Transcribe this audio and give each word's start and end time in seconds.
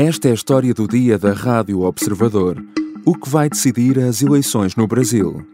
Esta 0.00 0.28
é 0.28 0.30
a 0.30 0.34
história 0.34 0.72
do 0.72 0.86
dia 0.86 1.18
da 1.18 1.32
Rádio 1.32 1.80
Observador. 1.80 2.64
O 3.04 3.16
que 3.16 3.28
vai 3.28 3.50
decidir 3.50 3.98
as 3.98 4.22
eleições 4.22 4.76
no 4.76 4.86
Brasil? 4.86 5.44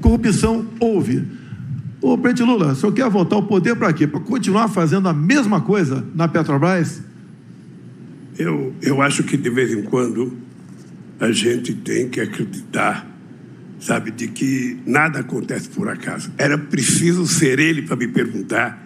Corrupção 0.00 0.66
houve. 0.80 1.28
O 2.00 2.16
presidente 2.16 2.48
Lula, 2.48 2.72
o 2.72 2.74
senhor 2.74 2.92
quer 2.94 3.10
voltar 3.10 3.36
ao 3.36 3.42
poder 3.42 3.76
para 3.76 3.92
quê? 3.92 4.06
Para 4.06 4.20
continuar 4.20 4.68
fazendo 4.68 5.06
a 5.06 5.12
mesma 5.12 5.60
coisa 5.60 6.02
na 6.14 6.26
Petrobras? 6.26 7.02
Eu, 8.38 8.72
eu 8.80 9.02
acho 9.02 9.24
que 9.24 9.36
de 9.36 9.50
vez 9.50 9.70
em 9.70 9.82
quando 9.82 10.34
a 11.20 11.30
gente 11.30 11.74
tem 11.74 12.08
que 12.08 12.22
acreditar, 12.22 13.13
sabe, 13.84 14.10
de 14.10 14.28
que 14.28 14.80
nada 14.86 15.20
acontece 15.20 15.68
por 15.68 15.88
acaso. 15.88 16.32
Era 16.38 16.56
preciso 16.56 17.26
ser 17.26 17.58
ele 17.58 17.82
para 17.82 17.96
me 17.96 18.08
perguntar 18.08 18.82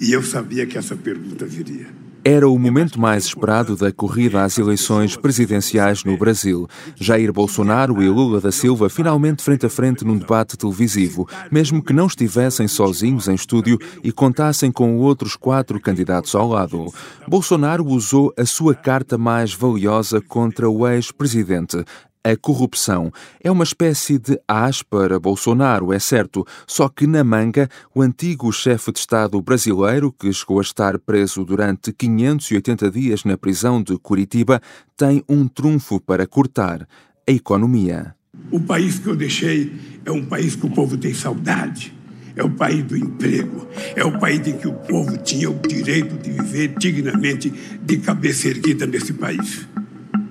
e 0.00 0.12
eu 0.12 0.22
sabia 0.22 0.66
que 0.66 0.76
essa 0.76 0.96
pergunta 0.96 1.46
viria. 1.46 1.86
Era 2.24 2.48
o 2.48 2.56
momento 2.56 3.00
mais 3.00 3.24
esperado 3.24 3.76
da 3.76 3.90
corrida 3.90 4.44
às 4.44 4.56
eleições 4.56 5.16
presidenciais 5.16 6.04
no 6.04 6.16
Brasil. 6.16 6.68
Jair 6.94 7.32
Bolsonaro 7.32 8.00
e 8.00 8.08
Lula 8.08 8.40
da 8.40 8.52
Silva 8.52 8.88
finalmente 8.88 9.42
frente 9.42 9.66
a 9.66 9.68
frente 9.68 10.04
num 10.04 10.16
debate 10.16 10.56
televisivo, 10.56 11.28
mesmo 11.50 11.82
que 11.82 11.92
não 11.92 12.06
estivessem 12.06 12.68
sozinhos 12.68 13.26
em 13.26 13.34
estúdio 13.34 13.76
e 14.04 14.12
contassem 14.12 14.70
com 14.70 14.96
outros 14.98 15.34
quatro 15.34 15.80
candidatos 15.80 16.36
ao 16.36 16.48
lado. 16.48 16.92
Bolsonaro 17.26 17.84
usou 17.84 18.32
a 18.38 18.44
sua 18.44 18.72
carta 18.72 19.18
mais 19.18 19.52
valiosa 19.52 20.20
contra 20.20 20.70
o 20.70 20.86
ex-presidente, 20.86 21.84
a 22.24 22.36
corrupção. 22.36 23.12
É 23.42 23.50
uma 23.50 23.64
espécie 23.64 24.18
de 24.18 24.38
as 24.46 24.82
para 24.82 25.18
Bolsonaro, 25.18 25.92
é 25.92 25.98
certo, 25.98 26.46
só 26.66 26.88
que 26.88 27.06
na 27.06 27.24
manga, 27.24 27.68
o 27.94 28.02
antigo 28.02 28.52
chefe 28.52 28.92
de 28.92 29.00
Estado 29.00 29.40
brasileiro, 29.40 30.12
que 30.12 30.32
chegou 30.32 30.58
a 30.58 30.62
estar 30.62 30.98
preso 30.98 31.44
durante 31.44 31.92
580 31.92 32.90
dias 32.90 33.24
na 33.24 33.36
prisão 33.36 33.82
de 33.82 33.98
Curitiba, 33.98 34.60
tem 34.96 35.22
um 35.28 35.48
trunfo 35.48 36.00
para 36.00 36.26
cortar: 36.26 36.86
a 37.28 37.32
economia. 37.32 38.14
O 38.50 38.60
país 38.60 38.98
que 38.98 39.08
eu 39.08 39.16
deixei 39.16 39.72
é 40.04 40.10
um 40.10 40.24
país 40.24 40.56
que 40.56 40.66
o 40.66 40.70
povo 40.70 40.96
tem 40.96 41.12
saudade. 41.12 41.94
É 42.34 42.42
o 42.42 42.50
país 42.50 42.82
do 42.84 42.96
emprego. 42.96 43.68
É 43.94 44.04
o 44.04 44.18
país 44.18 44.46
em 44.46 44.56
que 44.56 44.66
o 44.66 44.72
povo 44.72 45.18
tinha 45.18 45.50
o 45.50 45.58
direito 45.58 46.16
de 46.16 46.30
viver 46.30 46.68
dignamente, 46.78 47.52
de 47.82 47.98
cabeça 47.98 48.48
erguida 48.48 48.86
nesse 48.86 49.12
país. 49.12 49.68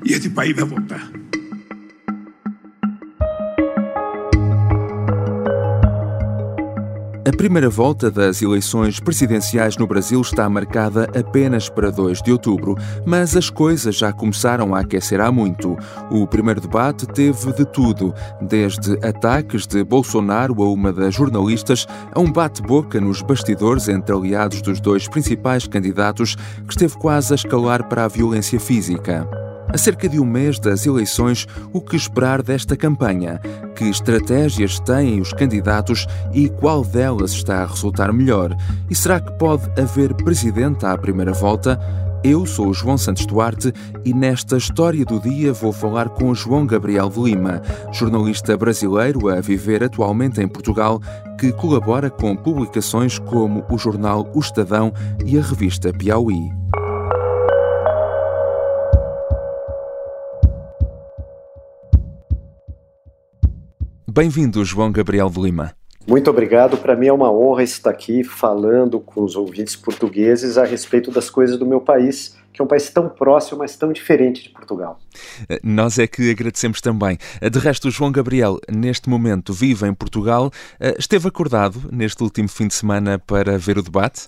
E 0.04 0.14
esse 0.14 0.30
país 0.32 0.56
vai 0.56 0.66
voltar. 0.66 1.21
Primeira 7.42 7.72
volta 7.72 8.12
das 8.12 8.40
eleições 8.44 9.00
presidenciais 9.00 9.76
no 9.76 9.88
Brasil 9.88 10.22
está 10.22 10.48
marcada 10.48 11.10
apenas 11.20 11.70
para 11.70 11.90
2 11.90 12.22
de 12.22 12.32
outubro, 12.32 12.78
mas 13.04 13.36
as 13.36 13.50
coisas 13.50 13.96
já 13.96 14.14
começaram 14.14 14.76
a 14.76 14.82
aquecer 14.82 15.20
há 15.20 15.32
muito. 15.32 15.76
O 16.12 16.28
primeiro 16.28 16.62
debate 16.62 17.08
teve 17.08 17.52
de 17.54 17.66
tudo, 17.66 18.14
desde 18.40 18.94
ataques 19.04 19.66
de 19.66 19.84
Bolsonaro 19.84 20.62
a 20.62 20.72
uma 20.72 20.94
das 20.94 21.16
jornalistas, 21.16 21.88
a 22.14 22.20
um 22.20 22.32
bate-boca 22.32 23.02
nos 23.02 23.24
bastidores 23.24 23.90
entre 23.90 24.16
aliados 24.16 24.62
dos 24.62 24.80
dois 24.80 25.08
principais 25.08 25.66
candidatos, 25.66 26.36
que 26.36 26.74
esteve 26.74 26.96
quase 26.96 27.34
a 27.34 27.36
escalar 27.36 27.90
para 27.90 28.06
a 28.06 28.08
violência 28.08 28.60
física. 28.60 29.28
A 29.74 29.78
cerca 29.78 30.10
de 30.10 30.20
um 30.20 30.26
mês 30.26 30.60
das 30.60 30.86
eleições, 30.86 31.48
o 31.72 31.80
que 31.80 31.96
esperar 31.96 32.44
desta 32.44 32.76
campanha? 32.76 33.40
Que 33.74 33.86
estratégias 33.86 34.80
têm 34.82 35.22
os 35.22 35.32
candidatos 35.32 36.08
e 36.34 36.50
qual 36.50 36.84
delas 36.84 37.32
está 37.32 37.64
a 37.64 37.66
resultar 37.66 38.12
melhor? 38.12 38.54
E 38.90 38.96
será 38.96 39.22
que 39.22 39.32
pode 39.34 39.64
haver 39.80 40.14
presidente 40.14 40.86
à 40.86 40.98
primeira 40.98 41.32
volta? 41.32 41.80
Eu 42.22 42.46
sou 42.46 42.68
o 42.68 42.74
João 42.74 42.98
Santos 42.98 43.26
Duarte 43.26 43.74
e 44.04 44.14
nesta 44.14 44.58
História 44.58 45.06
do 45.06 45.22
Dia 45.22 45.54
vou 45.54 45.72
falar 45.72 46.10
com 46.10 46.36
João 46.36 46.68
Gabriel 46.68 47.10
de 47.10 47.22
Lima, 47.22 47.62
jornalista 47.94 48.58
brasileiro 48.58 49.30
a 49.30 49.40
viver 49.40 49.86
atualmente 49.86 50.42
em 50.42 50.50
Portugal, 50.50 51.00
que 51.40 51.52
colabora 51.54 52.10
com 52.10 52.36
publicações 52.36 53.18
como 53.18 53.66
o 53.72 53.78
jornal 53.78 54.30
O 54.36 54.40
Estadão 54.40 54.94
e 55.26 55.40
a 55.40 55.42
revista 55.42 55.94
Piauí. 55.94 56.52
Bem-vindo, 64.14 64.66
João 64.66 64.92
Gabriel 64.92 65.30
de 65.30 65.40
Lima. 65.40 65.72
Muito 66.06 66.30
obrigado. 66.30 66.76
Para 66.76 66.98
mim 66.98 67.08
é 67.08 67.14
uma 67.14 67.32
honra 67.32 67.64
estar 67.64 67.92
aqui 67.92 68.26
falando 68.26 69.00
com 69.00 69.24
os 69.24 69.38
ouvintes 69.38 69.74
portugueses 69.78 70.58
a 70.58 70.66
respeito 70.66 71.10
das 71.10 71.30
coisas 71.30 71.58
do 71.58 71.66
meu 71.66 71.80
país, 71.80 72.38
que 72.52 72.62
é 72.62 72.66
um 72.66 72.68
país 72.68 72.90
tão 72.90 73.08
próximo, 73.08 73.60
mas 73.60 73.78
tão 73.78 73.94
diferente 73.94 74.44
de 74.44 74.50
Portugal. 74.50 75.00
Eh, 75.48 75.62
nós 75.64 75.98
é 75.98 76.08
que 76.08 76.30
agradecemos 76.30 76.82
também. 76.82 77.18
Eh, 77.40 77.50
de 77.50 77.58
resto, 77.58 77.88
o 77.88 77.92
João 77.92 78.12
Gabriel, 78.12 78.60
neste 78.70 79.10
momento, 79.10 79.54
vive 79.54 79.88
em 79.88 79.94
Portugal. 79.94 80.52
Eh, 80.78 80.96
esteve 81.00 81.30
acordado 81.30 81.80
neste 81.90 82.22
último 82.22 82.50
fim 82.50 82.68
de 82.68 82.74
semana 82.74 83.18
para 83.18 83.58
ver 83.58 83.78
o 83.78 83.82
debate? 83.82 84.28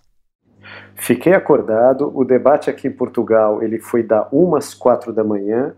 Fiquei 0.95 1.33
acordado. 1.33 2.09
O 2.15 2.23
debate 2.23 2.69
aqui 2.69 2.87
em 2.87 2.93
Portugal 2.93 3.61
ele 3.61 3.79
foi 3.79 4.01
da 4.01 4.29
umas 4.31 4.73
quatro 4.73 5.11
da 5.11 5.25
manhã 5.25 5.73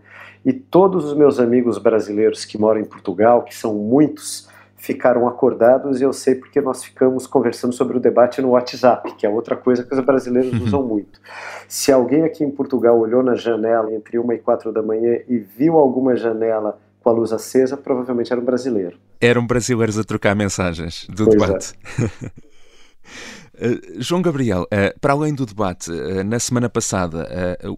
e 0.46 0.52
todos 0.52 1.04
os 1.04 1.16
meus 1.16 1.40
amigos 1.40 1.76
brasileiros 1.76 2.44
que 2.44 2.56
moram 2.56 2.80
em 2.80 2.84
Portugal, 2.84 3.42
que 3.42 3.52
são 3.52 3.74
muitos, 3.74 4.48
ficaram 4.76 5.26
acordados 5.26 6.00
e 6.00 6.04
eu 6.04 6.12
sei 6.12 6.36
porque 6.36 6.60
nós 6.60 6.84
ficamos 6.84 7.26
conversando 7.26 7.74
sobre 7.74 7.96
o 7.96 8.00
debate 8.00 8.40
no 8.40 8.50
WhatsApp, 8.50 9.12
que 9.16 9.26
é 9.26 9.28
outra 9.28 9.56
coisa 9.56 9.82
que 9.82 9.92
os 9.92 10.00
brasileiros 10.04 10.52
uhum. 10.52 10.64
usam 10.64 10.82
muito. 10.84 11.20
Se 11.66 11.90
alguém 11.90 12.22
aqui 12.22 12.44
em 12.44 12.50
Portugal 12.50 12.96
olhou 12.96 13.24
na 13.24 13.34
janela 13.34 13.92
entre 13.92 14.20
uma 14.20 14.36
e 14.36 14.38
quatro 14.38 14.72
da 14.72 14.80
manhã 14.80 15.18
e 15.28 15.36
viu 15.36 15.76
alguma 15.76 16.14
janela 16.14 16.78
com 17.02 17.10
a 17.10 17.12
luz 17.12 17.32
acesa, 17.32 17.76
provavelmente 17.76 18.32
era 18.32 18.40
um 18.40 18.44
brasileiro. 18.44 18.96
Eram 19.20 19.44
brasileiros 19.44 19.98
a 19.98 20.04
trocar 20.04 20.36
mensagens 20.36 21.08
do 21.08 21.24
pois 21.24 21.36
debate. 21.36 21.74
É. 22.00 22.46
Uh, 23.56 24.02
João 24.02 24.20
Gabriel, 24.20 24.64
uh, 24.64 25.00
para 25.00 25.14
além 25.14 25.34
do 25.34 25.46
debate, 25.46 25.90
uh, 25.90 26.22
na 26.22 26.38
semana 26.38 26.68
passada, 26.68 27.26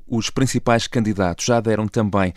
os 0.07 0.29
principais 0.29 0.87
candidatos 0.87 1.45
já 1.45 1.61
deram 1.61 1.87
também 1.87 2.33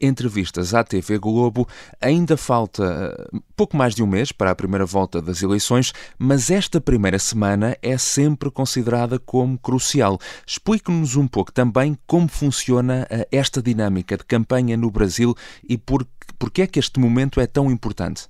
entrevistas 0.00 0.74
à 0.74 0.82
TV 0.82 1.18
Globo. 1.18 1.68
Ainda 2.00 2.36
falta 2.36 3.28
pouco 3.54 3.76
mais 3.76 3.94
de 3.94 4.02
um 4.02 4.06
mês 4.06 4.32
para 4.32 4.50
a 4.50 4.54
primeira 4.54 4.86
volta 4.86 5.20
das 5.20 5.42
eleições, 5.42 5.92
mas 6.18 6.50
esta 6.50 6.80
primeira 6.80 7.18
semana 7.18 7.76
é 7.82 7.98
sempre 7.98 8.50
considerada 8.50 9.18
como 9.18 9.58
crucial. 9.58 10.18
Explique-nos 10.46 11.16
um 11.16 11.26
pouco 11.26 11.52
também 11.52 11.96
como 12.06 12.28
funciona 12.28 13.06
esta 13.30 13.62
dinâmica 13.62 14.16
de 14.16 14.24
campanha 14.24 14.76
no 14.76 14.90
Brasil 14.90 15.34
e 15.68 15.76
por, 15.76 16.06
por 16.38 16.50
que 16.50 16.62
é 16.62 16.66
que 16.66 16.78
este 16.78 16.98
momento 16.98 17.40
é 17.40 17.46
tão 17.46 17.70
importante. 17.70 18.28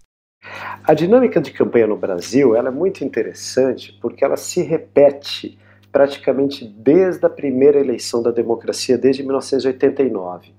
A 0.85 0.95
dinâmica 0.95 1.41
de 1.41 1.51
campanha 1.51 1.87
no 1.87 1.97
Brasil 1.97 2.55
é 2.57 2.71
muito 2.71 3.05
interessante 3.05 3.97
porque 4.01 4.25
ela 4.25 4.37
se 4.37 4.63
repete 4.63 5.59
praticamente 5.97 6.65
desde 6.65 7.25
a 7.25 7.31
primeira 7.31 7.81
eleição 7.81 8.23
da 8.23 8.31
democracia, 8.31 8.99
desde 8.99 9.23
1989. 9.23 10.53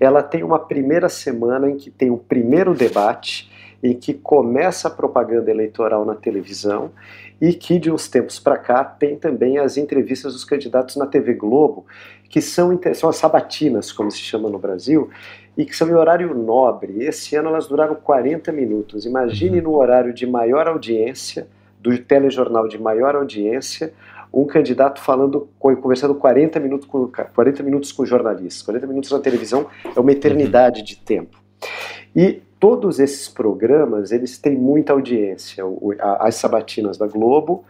Ela 0.00 0.22
tem 0.22 0.42
uma 0.42 0.58
primeira 0.58 1.10
semana 1.10 1.70
em 1.70 1.76
que 1.76 1.90
tem 1.90 2.10
o 2.10 2.16
primeiro 2.16 2.72
debate, 2.72 3.50
em 3.82 3.94
que 3.94 4.14
começa 4.14 4.88
a 4.88 4.90
propaganda 4.90 5.50
eleitoral 5.50 6.04
na 6.04 6.14
televisão 6.14 6.90
e 7.40 7.52
que 7.52 7.78
de 7.78 7.90
uns 7.90 8.08
tempos 8.08 8.38
para 8.38 8.56
cá 8.56 8.82
tem 8.82 9.16
também 9.16 9.58
as 9.58 9.76
entrevistas 9.76 10.32
dos 10.32 10.44
candidatos 10.44 10.96
na 10.96 11.06
TV 11.06 11.34
Globo, 11.34 11.86
que 12.28 12.40
são, 12.40 12.78
são 12.94 13.08
as 13.08 13.16
sabatinas, 13.16 13.92
como 13.92 14.10
se 14.10 14.18
chama 14.18 14.48
no 14.48 14.58
Brasil, 14.58 15.10
e 15.58 15.64
que 15.66 15.76
são 15.76 15.88
em 15.88 15.92
horário 15.92 16.32
nobre. 16.32 17.04
Esse 17.04 17.34
ano 17.34 17.48
elas 17.48 17.66
duraram 17.66 17.96
40 17.96 18.52
minutos. 18.52 19.04
Imagine 19.04 19.58
uhum. 19.58 19.64
no 19.64 19.76
horário 19.76 20.14
de 20.14 20.24
maior 20.24 20.68
audiência, 20.68 21.48
do 21.80 21.96
telejornal 21.98 22.68
de 22.68 22.80
maior 22.80 23.16
audiência, 23.16 23.92
um 24.32 24.46
candidato 24.46 25.00
falando, 25.00 25.48
conversando 25.58 26.14
40 26.14 26.60
minutos 26.60 26.86
com, 26.86 27.08
40 27.08 27.62
minutos 27.64 27.90
com 27.90 28.06
jornalistas. 28.06 28.62
40 28.62 28.86
minutos 28.86 29.10
na 29.10 29.18
televisão 29.18 29.66
é 29.96 29.98
uma 29.98 30.12
eternidade 30.12 30.82
de 30.82 30.96
tempo. 30.96 31.36
E 32.14 32.40
todos 32.60 33.00
esses 33.00 33.28
programas, 33.28 34.12
eles 34.12 34.38
têm 34.38 34.56
muita 34.56 34.92
audiência. 34.92 35.64
As 36.20 36.36
sabatinas 36.36 36.96
da 36.96 37.08
Globo, 37.08 37.64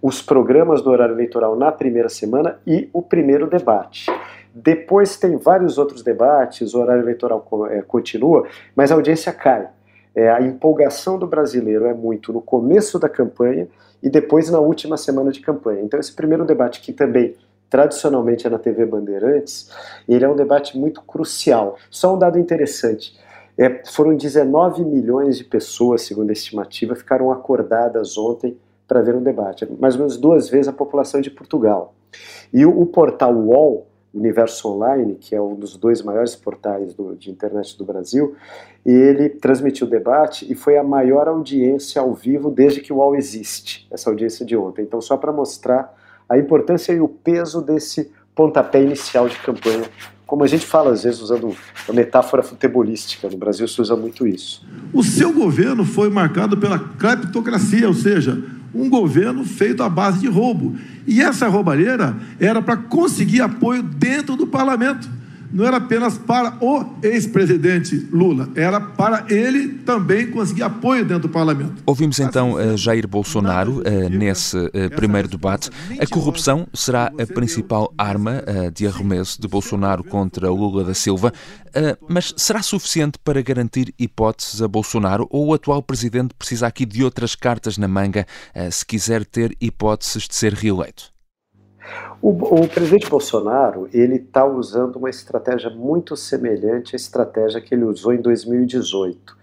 os 0.00 0.22
programas 0.22 0.80
do 0.80 0.90
horário 0.90 1.14
eleitoral 1.14 1.56
na 1.56 1.72
primeira 1.72 2.08
semana 2.08 2.58
e 2.64 2.88
o 2.92 3.02
primeiro 3.02 3.48
debate. 3.48 4.06
Depois 4.54 5.16
tem 5.16 5.36
vários 5.36 5.78
outros 5.78 6.02
debates, 6.02 6.74
o 6.74 6.80
horário 6.80 7.02
eleitoral 7.02 7.46
é, 7.70 7.80
continua, 7.82 8.46
mas 8.76 8.92
a 8.92 8.94
audiência 8.94 9.32
cai. 9.32 9.68
É, 10.14 10.30
a 10.30 10.42
empolgação 10.42 11.18
do 11.18 11.26
brasileiro 11.26 11.86
é 11.86 11.94
muito 11.94 12.32
no 12.32 12.42
começo 12.42 12.98
da 12.98 13.08
campanha 13.08 13.66
e 14.02 14.10
depois 14.10 14.50
na 14.50 14.58
última 14.58 14.96
semana 14.96 15.30
de 15.30 15.40
campanha. 15.40 15.80
Então, 15.80 15.98
esse 15.98 16.12
primeiro 16.12 16.44
debate, 16.44 16.80
que 16.80 16.92
também 16.92 17.34
tradicionalmente 17.70 18.46
é 18.46 18.50
na 18.50 18.58
TV 18.58 18.84
Bandeirantes, 18.84 19.70
ele 20.06 20.22
é 20.22 20.28
um 20.28 20.36
debate 20.36 20.76
muito 20.76 21.00
crucial. 21.00 21.78
Só 21.90 22.14
um 22.14 22.18
dado 22.18 22.38
interessante: 22.38 23.18
é, 23.56 23.82
foram 23.90 24.14
19 24.14 24.84
milhões 24.84 25.38
de 25.38 25.44
pessoas, 25.44 26.02
segundo 26.02 26.28
a 26.28 26.34
estimativa, 26.34 26.94
ficaram 26.94 27.32
acordadas 27.32 28.18
ontem 28.18 28.58
para 28.86 29.00
ver 29.00 29.14
um 29.14 29.22
debate, 29.22 29.66
mais 29.80 29.94
ou 29.94 30.00
menos 30.00 30.18
duas 30.18 30.50
vezes 30.50 30.68
a 30.68 30.72
população 30.72 31.22
de 31.22 31.30
Portugal. 31.30 31.94
E 32.52 32.66
o, 32.66 32.78
o 32.78 32.84
portal 32.84 33.32
UOL, 33.32 33.86
Universo 34.14 34.68
Online, 34.68 35.14
que 35.14 35.34
é 35.34 35.40
um 35.40 35.54
dos 35.54 35.76
dois 35.76 36.02
maiores 36.02 36.36
portais 36.36 36.94
do, 36.94 37.14
de 37.16 37.30
internet 37.30 37.76
do 37.78 37.84
Brasil, 37.84 38.34
ele 38.84 39.28
transmitiu 39.28 39.86
o 39.86 39.90
debate 39.90 40.50
e 40.50 40.54
foi 40.54 40.76
a 40.76 40.82
maior 40.82 41.28
audiência 41.28 42.00
ao 42.00 42.12
vivo 42.12 42.50
desde 42.50 42.80
que 42.80 42.92
o 42.92 42.96
UOL 42.96 43.16
existe, 43.16 43.86
essa 43.90 44.10
audiência 44.10 44.44
de 44.44 44.56
ontem. 44.56 44.82
Então, 44.82 45.00
só 45.00 45.16
para 45.16 45.32
mostrar 45.32 45.94
a 46.28 46.36
importância 46.36 46.92
e 46.92 47.00
o 47.00 47.08
peso 47.08 47.62
desse 47.62 48.10
pontapé 48.34 48.82
inicial 48.82 49.28
de 49.28 49.38
campanha 49.38 49.84
como 50.32 50.44
a 50.44 50.46
gente 50.46 50.64
fala 50.64 50.92
às 50.92 51.02
vezes 51.02 51.20
usando 51.20 51.54
a 51.86 51.92
metáfora 51.92 52.42
futebolística, 52.42 53.28
no 53.28 53.36
Brasil 53.36 53.68
se 53.68 53.78
usa 53.82 53.94
muito 53.94 54.26
isso. 54.26 54.66
O 54.90 55.02
seu 55.02 55.30
governo 55.30 55.84
foi 55.84 56.08
marcado 56.08 56.56
pela 56.56 56.78
cleptocracia, 56.78 57.86
ou 57.86 57.92
seja, 57.92 58.42
um 58.74 58.88
governo 58.88 59.44
feito 59.44 59.82
à 59.82 59.88
base 59.88 60.20
de 60.20 60.28
roubo. 60.28 60.76
E 61.06 61.20
essa 61.20 61.48
roubalheira 61.48 62.16
era 62.38 62.62
para 62.62 62.76
conseguir 62.76 63.40
apoio 63.40 63.82
dentro 63.82 64.36
do 64.36 64.46
parlamento 64.46 65.08
não 65.52 65.66
era 65.66 65.76
apenas 65.76 66.16
para 66.16 66.56
o 66.60 66.84
ex-presidente 67.02 68.08
Lula, 68.10 68.48
era 68.54 68.80
para 68.80 69.26
ele 69.28 69.68
também 69.84 70.30
conseguir 70.30 70.62
apoio 70.62 71.04
dentro 71.04 71.22
do 71.22 71.28
parlamento. 71.28 71.82
Ouvimos 71.84 72.18
então 72.18 72.54
uh, 72.54 72.76
Jair 72.76 73.06
Bolsonaro 73.06 73.80
uh, 73.80 74.08
nesse 74.08 74.56
uh, 74.56 74.70
primeiro 74.96 75.28
debate. 75.28 75.70
A 76.00 76.06
corrupção 76.06 76.66
será 76.72 77.12
a 77.18 77.26
principal 77.26 77.92
arma 77.98 78.42
de 78.72 78.86
arremesso 78.86 79.40
de 79.40 79.48
Bolsonaro 79.48 80.04
contra 80.04 80.50
Lula 80.50 80.84
da 80.84 80.94
Silva, 80.94 81.32
mas 82.08 82.32
será 82.36 82.62
suficiente 82.62 83.18
para 83.22 83.42
garantir 83.42 83.94
hipóteses 83.98 84.62
a 84.62 84.68
Bolsonaro 84.68 85.26
ou 85.30 85.48
o 85.48 85.54
atual 85.54 85.82
presidente 85.82 86.34
precisa 86.34 86.66
aqui 86.66 86.86
de 86.86 87.04
outras 87.04 87.34
cartas 87.34 87.76
na 87.78 87.88
manga 87.88 88.26
se 88.70 88.84
quiser 88.84 89.24
ter 89.24 89.56
hipóteses 89.60 90.26
de 90.28 90.34
ser 90.34 90.54
reeleito? 90.54 91.11
O, 92.22 92.30
o 92.30 92.68
presidente 92.68 93.10
Bolsonaro 93.10 93.88
ele 93.92 94.14
está 94.14 94.46
usando 94.46 94.94
uma 94.94 95.10
estratégia 95.10 95.68
muito 95.68 96.16
semelhante 96.16 96.94
à 96.94 96.96
estratégia 96.96 97.60
que 97.60 97.74
ele 97.74 97.82
usou 97.82 98.14
em 98.14 98.20
2018. 98.22 99.36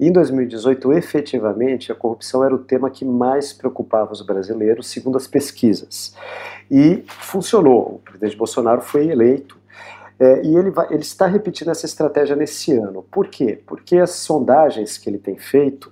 Em 0.00 0.10
2018, 0.10 0.92
efetivamente, 0.94 1.92
a 1.92 1.94
corrupção 1.94 2.42
era 2.42 2.52
o 2.52 2.58
tema 2.58 2.90
que 2.90 3.04
mais 3.04 3.52
preocupava 3.52 4.12
os 4.12 4.20
brasileiros, 4.20 4.88
segundo 4.88 5.16
as 5.16 5.28
pesquisas. 5.28 6.16
E 6.68 7.04
funcionou. 7.06 7.94
O 7.94 7.98
presidente 8.00 8.36
Bolsonaro 8.36 8.80
foi 8.80 9.06
eleito. 9.06 9.56
É, 10.18 10.44
e 10.44 10.56
ele, 10.56 10.70
vai, 10.70 10.88
ele 10.90 11.02
está 11.02 11.28
repetindo 11.28 11.70
essa 11.70 11.86
estratégia 11.86 12.34
nesse 12.34 12.72
ano. 12.72 13.04
Por 13.12 13.28
quê? 13.28 13.60
Porque 13.64 13.96
as 13.98 14.10
sondagens 14.10 14.98
que 14.98 15.08
ele 15.08 15.18
tem 15.18 15.36
feito 15.36 15.88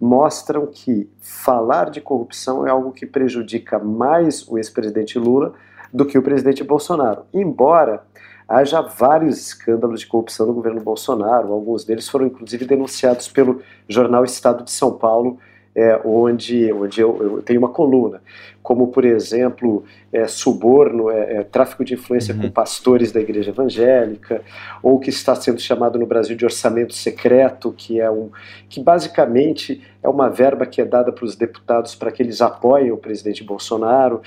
mostram 0.00 0.66
que 0.66 1.06
falar 1.20 1.90
de 1.90 2.00
corrupção 2.00 2.66
é 2.66 2.70
algo 2.70 2.92
que 2.92 3.04
prejudica 3.04 3.78
mais 3.78 4.48
o 4.48 4.56
ex-presidente 4.56 5.18
Lula 5.18 5.54
do 5.92 6.04
que 6.04 6.16
o 6.16 6.22
presidente 6.22 6.64
Bolsonaro. 6.64 7.22
Embora 7.32 8.02
haja 8.48 8.80
vários 8.80 9.38
escândalos 9.38 10.00
de 10.00 10.06
corrupção 10.06 10.46
no 10.46 10.54
governo 10.54 10.80
Bolsonaro, 10.80 11.52
alguns 11.52 11.84
deles 11.84 12.08
foram 12.08 12.26
inclusive 12.26 12.64
denunciados 12.64 13.28
pelo 13.28 13.62
jornal 13.88 14.24
Estado 14.24 14.64
de 14.64 14.70
São 14.70 14.92
Paulo 14.92 15.38
é, 15.74 16.00
onde, 16.04 16.72
onde 16.72 17.00
eu, 17.00 17.18
eu, 17.22 17.42
tenho 17.42 17.58
uma 17.58 17.70
coluna, 17.70 18.20
como, 18.62 18.88
por 18.88 19.04
exemplo, 19.04 19.84
é, 20.12 20.26
suborno, 20.28 21.10
é, 21.10 21.38
é 21.38 21.42
tráfico 21.42 21.84
de 21.84 21.94
influência 21.94 22.34
uhum. 22.34 22.42
com 22.42 22.50
pastores 22.50 23.10
da 23.10 23.20
igreja 23.20 23.50
evangélica, 23.50 24.42
ou 24.82 24.94
o 24.94 25.00
que 25.00 25.10
está 25.10 25.34
sendo 25.34 25.60
chamado 25.60 25.98
no 25.98 26.06
Brasil 26.06 26.36
de 26.36 26.44
orçamento 26.44 26.94
secreto, 26.94 27.72
que 27.72 28.00
é 28.00 28.10
um 28.10 28.30
que 28.68 28.80
basicamente 28.80 29.82
é 30.02 30.08
uma 30.08 30.28
verba 30.28 30.64
que 30.64 30.80
é 30.80 30.84
dada 30.84 31.12
para 31.12 31.24
os 31.24 31.36
deputados 31.36 31.94
para 31.94 32.10
que 32.10 32.22
eles 32.22 32.40
apoiem 32.40 32.90
o 32.90 32.96
presidente 32.96 33.44
Bolsonaro, 33.44 34.20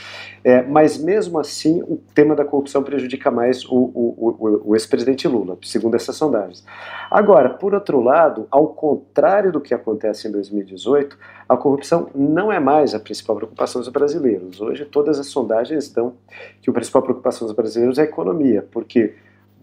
é, 0.43 0.61
mas 0.61 0.97
mesmo 0.97 1.39
assim 1.39 1.81
o 1.83 1.99
tema 2.13 2.35
da 2.35 2.45
corrupção 2.45 2.83
prejudica 2.83 3.31
mais 3.31 3.65
o, 3.65 3.75
o, 3.75 4.37
o, 4.39 4.71
o 4.71 4.75
ex-presidente 4.75 5.27
Lula, 5.27 5.57
segundo 5.63 5.95
essas 5.95 6.15
sondagens. 6.15 6.63
Agora, 7.09 7.49
por 7.49 7.73
outro 7.73 8.01
lado, 8.01 8.47
ao 8.51 8.67
contrário 8.67 9.51
do 9.51 9.61
que 9.61 9.73
acontece 9.73 10.27
em 10.27 10.31
2018, 10.31 11.17
a 11.47 11.55
corrupção 11.55 12.09
não 12.15 12.51
é 12.51 12.59
mais 12.59 12.95
a 12.95 12.99
principal 12.99 13.35
preocupação 13.35 13.79
dos 13.79 13.89
brasileiros. 13.89 14.59
Hoje 14.59 14.85
todas 14.85 15.19
as 15.19 15.27
sondagens 15.27 15.89
dão 15.91 16.13
que 16.61 16.69
a 16.69 16.73
principal 16.73 17.01
preocupação 17.01 17.47
dos 17.47 17.55
brasileiros 17.55 17.97
é 17.97 18.01
a 18.01 18.05
economia, 18.05 18.67
porque, 18.71 19.13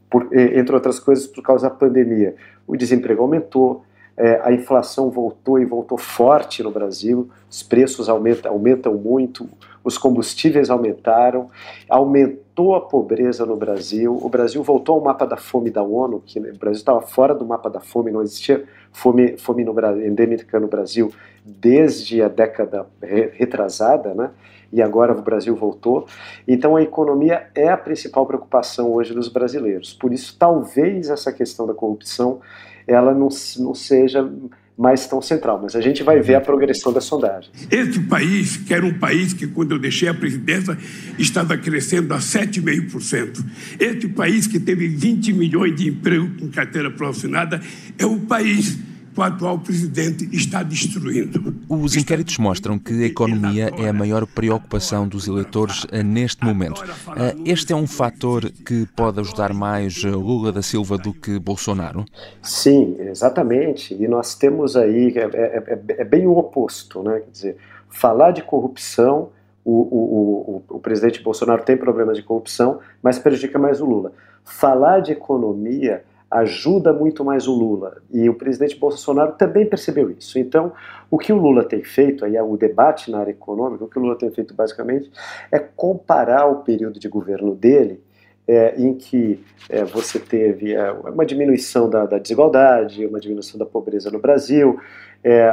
por, 0.08 0.28
entre 0.32 0.74
outras 0.74 1.00
coisas, 1.00 1.26
por 1.26 1.42
causa 1.42 1.68
da 1.68 1.74
pandemia, 1.74 2.36
o 2.66 2.76
desemprego 2.76 3.22
aumentou, 3.22 3.84
é, 4.16 4.40
a 4.44 4.52
inflação 4.52 5.10
voltou 5.10 5.58
e 5.58 5.64
voltou 5.64 5.98
forte 5.98 6.62
no 6.62 6.70
Brasil, 6.70 7.28
os 7.50 7.62
preços 7.62 8.08
aumentam 8.08 8.94
muito, 8.96 9.48
os 9.84 9.98
combustíveis 9.98 10.70
aumentaram, 10.70 11.50
aumentou 11.88 12.74
a 12.74 12.80
pobreza 12.80 13.44
no 13.44 13.56
Brasil, 13.56 14.18
o 14.20 14.28
Brasil 14.28 14.62
voltou 14.62 14.96
ao 14.96 15.00
mapa 15.02 15.26
da 15.26 15.36
fome 15.36 15.70
da 15.70 15.82
ONU, 15.82 16.22
que 16.24 16.38
o 16.38 16.58
Brasil 16.58 16.78
estava 16.78 17.00
fora 17.00 17.34
do 17.34 17.44
mapa 17.44 17.68
da 17.68 17.80
fome, 17.80 18.10
não 18.10 18.22
existia 18.22 18.64
fome, 18.92 19.36
fome 19.38 19.64
no, 19.64 19.74
endêmica 20.04 20.60
no 20.60 20.68
Brasil 20.68 21.12
desde 21.44 22.22
a 22.22 22.28
década 22.28 22.86
retrasada, 23.00 24.14
né? 24.14 24.30
e 24.72 24.80
agora 24.80 25.12
o 25.12 25.22
Brasil 25.22 25.54
voltou. 25.54 26.06
Então 26.48 26.76
a 26.76 26.82
economia 26.82 27.48
é 27.54 27.68
a 27.68 27.76
principal 27.76 28.26
preocupação 28.26 28.92
hoje 28.92 29.12
dos 29.12 29.28
brasileiros. 29.28 29.92
Por 29.92 30.12
isso, 30.12 30.36
talvez 30.38 31.10
essa 31.10 31.32
questão 31.32 31.66
da 31.66 31.74
corrupção 31.74 32.40
ela 32.86 33.12
não, 33.12 33.28
não 33.58 33.74
seja 33.74 34.28
mais 34.76 35.06
tão 35.06 35.20
central, 35.20 35.60
mas 35.62 35.76
a 35.76 35.80
gente 35.80 36.02
vai 36.02 36.20
ver 36.20 36.34
a 36.34 36.40
progressão 36.40 36.92
das 36.92 37.04
sondagens. 37.04 37.52
Esse 37.70 38.00
país, 38.00 38.56
que 38.56 38.72
era 38.72 38.84
um 38.84 38.98
país 38.98 39.32
que, 39.32 39.46
quando 39.46 39.72
eu 39.72 39.78
deixei 39.78 40.08
a 40.08 40.14
presidência, 40.14 40.76
estava 41.18 41.56
crescendo 41.56 42.12
a 42.14 42.18
7,5%. 42.18 43.44
Esse 43.78 44.08
país 44.08 44.46
que 44.46 44.58
teve 44.58 44.88
20 44.88 45.32
milhões 45.32 45.76
de 45.76 45.88
empregos 45.88 46.40
com 46.40 46.48
carteira 46.48 46.90
profissionada, 46.90 47.60
é 47.98 48.06
o 48.06 48.20
país 48.20 48.78
o 49.16 49.22
atual 49.22 49.58
presidente 49.58 50.28
está 50.34 50.62
destruindo. 50.62 51.54
Os 51.68 51.96
inquéritos 51.96 52.38
mostram 52.38 52.78
que 52.78 53.04
a 53.04 53.06
economia 53.06 53.70
é 53.78 53.88
a 53.88 53.92
maior 53.92 54.26
preocupação 54.26 55.06
dos 55.06 55.28
eleitores 55.28 55.86
eh, 55.92 56.02
neste 56.02 56.44
momento. 56.44 56.82
Eh, 57.16 57.34
este 57.44 57.72
é 57.72 57.76
um 57.76 57.86
fator 57.86 58.50
que 58.50 58.86
pode 58.96 59.20
ajudar 59.20 59.52
mais 59.52 60.02
Lula 60.02 60.50
da 60.50 60.62
Silva 60.62 60.96
do 60.96 61.12
que 61.12 61.38
Bolsonaro? 61.38 62.04
Sim, 62.42 62.96
exatamente. 63.00 63.94
E 63.94 64.08
nós 64.08 64.34
temos 64.34 64.76
aí, 64.76 65.12
é, 65.16 65.20
é, 65.20 65.64
é, 65.66 66.00
é 66.00 66.04
bem 66.04 66.26
o 66.26 66.36
oposto, 66.36 67.02
né? 67.02 67.20
Quer 67.20 67.30
dizer, 67.30 67.56
falar 67.88 68.30
de 68.30 68.42
corrupção. 68.42 69.30
O, 69.64 69.70
o, 69.70 70.64
o, 70.70 70.76
o 70.76 70.80
presidente 70.80 71.22
Bolsonaro 71.22 71.62
tem 71.62 71.76
problemas 71.76 72.16
de 72.16 72.22
corrupção, 72.24 72.80
mas 73.00 73.18
prejudica 73.18 73.58
mais 73.58 73.80
o 73.80 73.84
Lula. 73.84 74.12
Falar 74.44 75.00
de 75.00 75.12
economia 75.12 76.02
ajuda 76.32 76.92
muito 76.92 77.24
mais 77.24 77.46
o 77.46 77.52
Lula. 77.52 78.02
E 78.10 78.28
o 78.28 78.34
presidente 78.34 78.76
Bolsonaro 78.76 79.32
também 79.32 79.66
percebeu 79.66 80.10
isso. 80.10 80.38
Então, 80.38 80.72
o 81.10 81.18
que 81.18 81.32
o 81.32 81.36
Lula 81.36 81.62
tem 81.62 81.84
feito, 81.84 82.24
aí 82.24 82.36
é 82.36 82.42
o 82.42 82.56
debate 82.56 83.10
na 83.10 83.18
área 83.18 83.30
econômica, 83.30 83.84
o 83.84 83.88
que 83.88 83.98
o 83.98 84.02
Lula 84.02 84.16
tem 84.16 84.30
feito 84.30 84.54
basicamente 84.54 85.10
é 85.50 85.58
comparar 85.58 86.46
o 86.46 86.62
período 86.62 86.98
de 86.98 87.08
governo 87.08 87.54
dele, 87.54 88.00
é, 88.48 88.74
em 88.76 88.94
que 88.94 89.40
é, 89.68 89.84
você 89.84 90.18
teve 90.18 90.72
é, 90.72 90.90
uma 90.90 91.24
diminuição 91.24 91.88
da, 91.88 92.06
da, 92.06 92.18
desigualdade, 92.18 93.06
uma 93.06 93.20
diminuição 93.20 93.58
da 93.58 93.66
pobreza 93.66 94.10
no 94.10 94.18
Brasil, 94.18 94.80
é, 95.22 95.52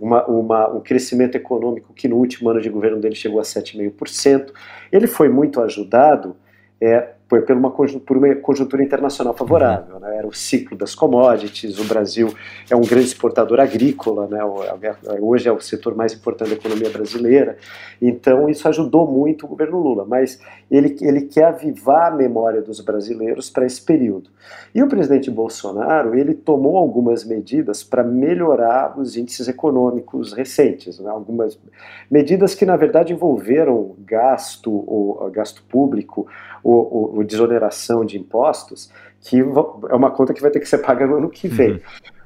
uma, 0.00 0.26
uma, 0.26 0.68
um 0.68 0.80
crescimento 0.80 1.36
econômico 1.36 1.94
que 1.94 2.06
no 2.06 2.16
último 2.16 2.50
ano 2.50 2.60
de 2.60 2.68
governo 2.68 3.00
dele 3.00 3.14
chegou 3.14 3.40
a 3.40 3.44
7,5%. 3.44 4.52
Ele 4.92 5.06
foi 5.06 5.28
muito 5.28 5.60
ajudado 5.62 6.36
é, 6.80 7.14
foi 7.34 7.42
por 7.42 7.56
uma 7.56 7.70
conjuntura, 7.70 8.18
uma 8.18 8.34
conjuntura 8.36 8.82
internacional 8.84 9.34
favorável. 9.34 9.98
Né? 9.98 10.18
Era 10.18 10.26
o 10.26 10.32
ciclo 10.32 10.76
das 10.76 10.94
commodities, 10.94 11.78
o 11.80 11.84
Brasil 11.84 12.32
é 12.70 12.76
um 12.76 12.82
grande 12.82 13.06
exportador 13.06 13.58
agrícola, 13.58 14.28
né? 14.28 14.38
hoje 15.20 15.48
é 15.48 15.52
o 15.52 15.60
setor 15.60 15.96
mais 15.96 16.12
importante 16.12 16.50
da 16.50 16.54
economia 16.54 16.90
brasileira, 16.90 17.56
então 18.00 18.48
isso 18.48 18.68
ajudou 18.68 19.10
muito 19.10 19.46
o 19.46 19.48
governo 19.48 19.80
Lula, 19.80 20.04
mas 20.04 20.40
ele, 20.70 20.96
ele 21.00 21.22
quer 21.22 21.46
avivar 21.46 22.12
a 22.12 22.14
memória 22.14 22.62
dos 22.62 22.80
brasileiros 22.80 23.50
para 23.50 23.66
esse 23.66 23.82
período. 23.82 24.30
E 24.72 24.82
o 24.82 24.88
presidente 24.88 25.30
Bolsonaro, 25.30 26.16
ele 26.16 26.34
tomou 26.34 26.76
algumas 26.76 27.24
medidas 27.24 27.82
para 27.82 28.04
melhorar 28.04 28.98
os 28.98 29.16
índices 29.16 29.48
econômicos 29.48 30.32
recentes, 30.32 31.00
né? 31.00 31.10
algumas 31.10 31.58
medidas 32.08 32.54
que 32.54 32.64
na 32.64 32.76
verdade 32.76 33.12
envolveram 33.12 33.96
gasto, 34.06 34.70
ou 34.86 35.30
gasto 35.30 35.64
público, 35.68 36.26
ou, 36.62 37.23
ou 37.24 37.26
desoneração 37.26 38.04
de 38.04 38.18
impostos, 38.18 38.90
que 39.20 39.40
é 39.40 39.94
uma 39.94 40.10
conta 40.10 40.34
que 40.34 40.42
vai 40.42 40.50
ter 40.50 40.60
que 40.60 40.68
ser 40.68 40.78
paga 40.78 41.06
no 41.06 41.16
ano 41.16 41.30
que 41.30 41.48
vem. 41.48 41.72
Uhum. 41.72 41.80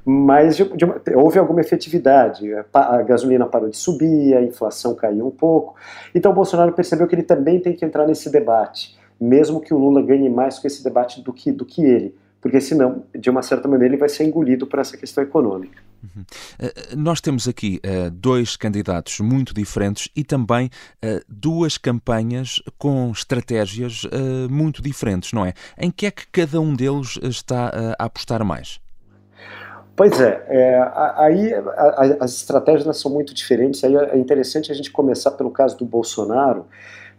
Mas 0.04 0.56
de, 0.56 0.64
de 0.64 0.86
houve 1.14 1.38
alguma 1.38 1.60
efetividade. 1.60 2.50
A, 2.72 3.02
gasolina 3.02 3.46
parou 3.46 3.68
de 3.68 3.76
subir, 3.76 4.34
a 4.34 4.42
inflação 4.42 4.94
caiu 4.94 5.26
um 5.26 5.30
pouco. 5.30 5.74
Então 6.14 6.32
o 6.32 6.34
Bolsonaro 6.34 6.72
percebeu 6.72 7.06
que 7.06 7.14
ele 7.14 7.22
também 7.22 7.60
tem 7.60 7.74
que 7.74 7.84
entrar 7.84 8.06
nesse 8.06 8.30
debate, 8.30 8.98
mesmo 9.20 9.60
que 9.60 9.74
o 9.74 9.78
Lula 9.78 10.02
ganhe 10.02 10.30
mais 10.30 10.58
com 10.58 10.66
esse 10.66 10.82
debate 10.82 11.22
do 11.22 11.32
que, 11.32 11.52
do 11.52 11.64
que 11.64 11.84
ele 11.84 12.14
porque 12.40 12.60
senão, 12.60 13.04
de 13.14 13.28
uma 13.28 13.42
certa 13.42 13.66
maneira, 13.66 13.94
ele 13.94 14.00
vai 14.00 14.08
ser 14.08 14.24
engolido 14.24 14.66
por 14.66 14.78
essa 14.78 14.96
questão 14.96 15.22
econômica. 15.24 15.82
Uhum. 16.02 16.22
Uh, 16.22 16.96
nós 16.96 17.20
temos 17.20 17.48
aqui 17.48 17.80
uh, 17.84 18.10
dois 18.10 18.56
candidatos 18.56 19.18
muito 19.18 19.52
diferentes 19.52 20.08
e 20.14 20.22
também 20.22 20.70
uh, 21.04 21.20
duas 21.28 21.76
campanhas 21.76 22.62
com 22.78 23.10
estratégias 23.10 24.02
muito 24.50 24.80
diferentes, 24.80 25.32
não 25.32 25.44
é? 25.44 25.52
Em 25.76 25.90
que 25.90 26.06
é 26.06 26.10
que 26.10 26.26
cada 26.28 26.60
um 26.60 26.74
deles 26.74 27.18
está 27.22 27.96
a 27.98 28.04
apostar 28.04 28.44
mais? 28.44 28.80
Pois 29.96 30.20
é, 30.20 30.44
é 30.48 30.92
aí 31.16 31.52
a, 31.54 31.60
a, 31.60 32.24
as 32.24 32.36
estratégias 32.36 32.96
são 32.98 33.10
muito 33.10 33.34
diferentes. 33.34 33.82
Aí 33.82 33.96
é 33.96 34.16
interessante 34.16 34.70
a 34.70 34.74
gente 34.74 34.90
começar 34.90 35.32
pelo 35.32 35.50
caso 35.50 35.76
do 35.76 35.84
Bolsonaro, 35.84 36.66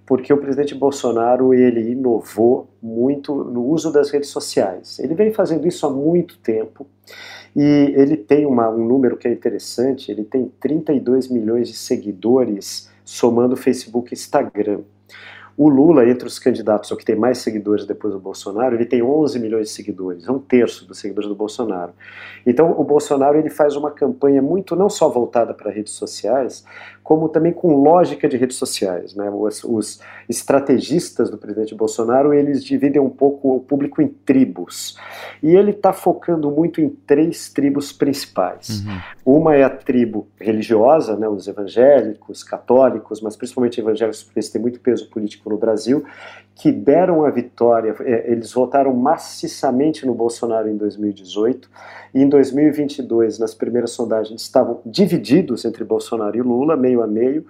porque 0.09 0.33
o 0.33 0.37
presidente 0.37 0.73
Bolsonaro 0.73 1.53
ele 1.53 1.91
inovou 1.91 2.67
muito 2.81 3.43
no 3.43 3.63
uso 3.63 3.93
das 3.93 4.09
redes 4.09 4.29
sociais. 4.29 4.97
Ele 4.97 5.13
vem 5.13 5.31
fazendo 5.31 5.67
isso 5.67 5.85
há 5.85 5.89
muito 5.91 6.39
tempo 6.39 6.87
e 7.55 7.93
ele 7.95 8.17
tem 8.17 8.43
uma, 8.43 8.67
um 8.71 8.83
número 8.87 9.15
que 9.15 9.27
é 9.27 9.31
interessante. 9.31 10.11
Ele 10.11 10.23
tem 10.23 10.51
32 10.59 11.27
milhões 11.27 11.67
de 11.67 11.75
seguidores 11.75 12.89
somando 13.05 13.55
Facebook 13.55 14.11
e 14.11 14.15
Instagram. 14.15 14.79
O 15.55 15.67
Lula, 15.67 16.09
entre 16.09 16.25
os 16.25 16.39
candidatos, 16.39 16.89
o 16.89 16.95
que 16.95 17.03
tem 17.03 17.17
mais 17.17 17.39
seguidores 17.39 17.85
depois 17.85 18.13
do 18.13 18.19
Bolsonaro, 18.19 18.75
ele 18.75 18.85
tem 18.85 19.03
11 19.03 19.37
milhões 19.39 19.67
de 19.67 19.73
seguidores, 19.73 20.25
é 20.25 20.31
um 20.31 20.39
terço 20.39 20.87
dos 20.87 20.99
seguidores 20.99 21.27
do 21.27 21.35
Bolsonaro. 21.35 21.91
Então, 22.45 22.71
o 22.79 22.83
Bolsonaro 22.85 23.37
ele 23.37 23.49
faz 23.49 23.75
uma 23.75 23.91
campanha 23.91 24.41
muito 24.41 24.73
não 24.73 24.89
só 24.89 25.09
voltada 25.09 25.53
para 25.53 25.69
redes 25.69 25.91
sociais, 25.91 26.63
como 27.09 27.27
também 27.27 27.51
com 27.51 27.73
lógica 27.73 28.29
de 28.29 28.37
redes 28.37 28.55
sociais. 28.55 29.15
Né? 29.15 29.27
Os, 29.31 29.63
os, 29.63 29.99
estrategistas 30.29 31.31
do 31.31 31.39
presidente 31.39 31.73
Bolsonaro 31.73 32.31
eles 32.35 32.63
dividem 32.63 33.01
um 33.01 33.09
pouco 33.09 33.55
o 33.55 33.59
público 33.59 33.99
em 33.99 34.07
tribos. 34.07 34.95
E 35.41 35.55
ele 35.55 35.71
está 35.71 35.91
focando 35.91 36.51
muito 36.51 36.79
em 36.79 36.87
três 36.87 37.49
tribos 37.49 37.91
principais. 37.91 38.85
Uhum. 39.25 39.37
Uma 39.37 39.55
é 39.55 39.63
a 39.63 39.71
tribo 39.71 40.27
religiosa, 40.39 41.17
né, 41.17 41.27
os 41.27 41.47
evangélicos, 41.47 42.43
católicos, 42.43 43.21
mas 43.21 43.35
principalmente 43.35 43.79
evangélicos, 43.79 44.21
porque 44.21 44.37
eles 44.37 44.49
têm 44.51 44.61
muito 44.61 44.79
peso 44.79 45.09
político 45.09 45.49
no 45.49 45.57
Brasil, 45.57 46.05
que 46.59 46.73
deram 46.73 47.23
a 47.23 47.29
vitória, 47.29 47.95
é, 48.01 48.29
eles 48.29 48.51
votaram 48.51 48.93
maciçamente 48.93 50.05
no 50.05 50.13
Bolsonaro 50.13 50.67
em 50.67 50.75
2018, 50.75 51.69
e 52.13 52.21
em 52.21 52.27
2022, 52.27 53.39
nas 53.39 53.53
primeiras 53.53 53.91
sondagens, 53.91 54.41
estavam 54.41 54.81
divididos 54.85 55.63
entre 55.63 55.85
Bolsonaro 55.85 56.35
e 56.35 56.41
Lula, 56.41 56.75
meio 56.75 57.01
a 57.01 57.07
meio, 57.07 57.45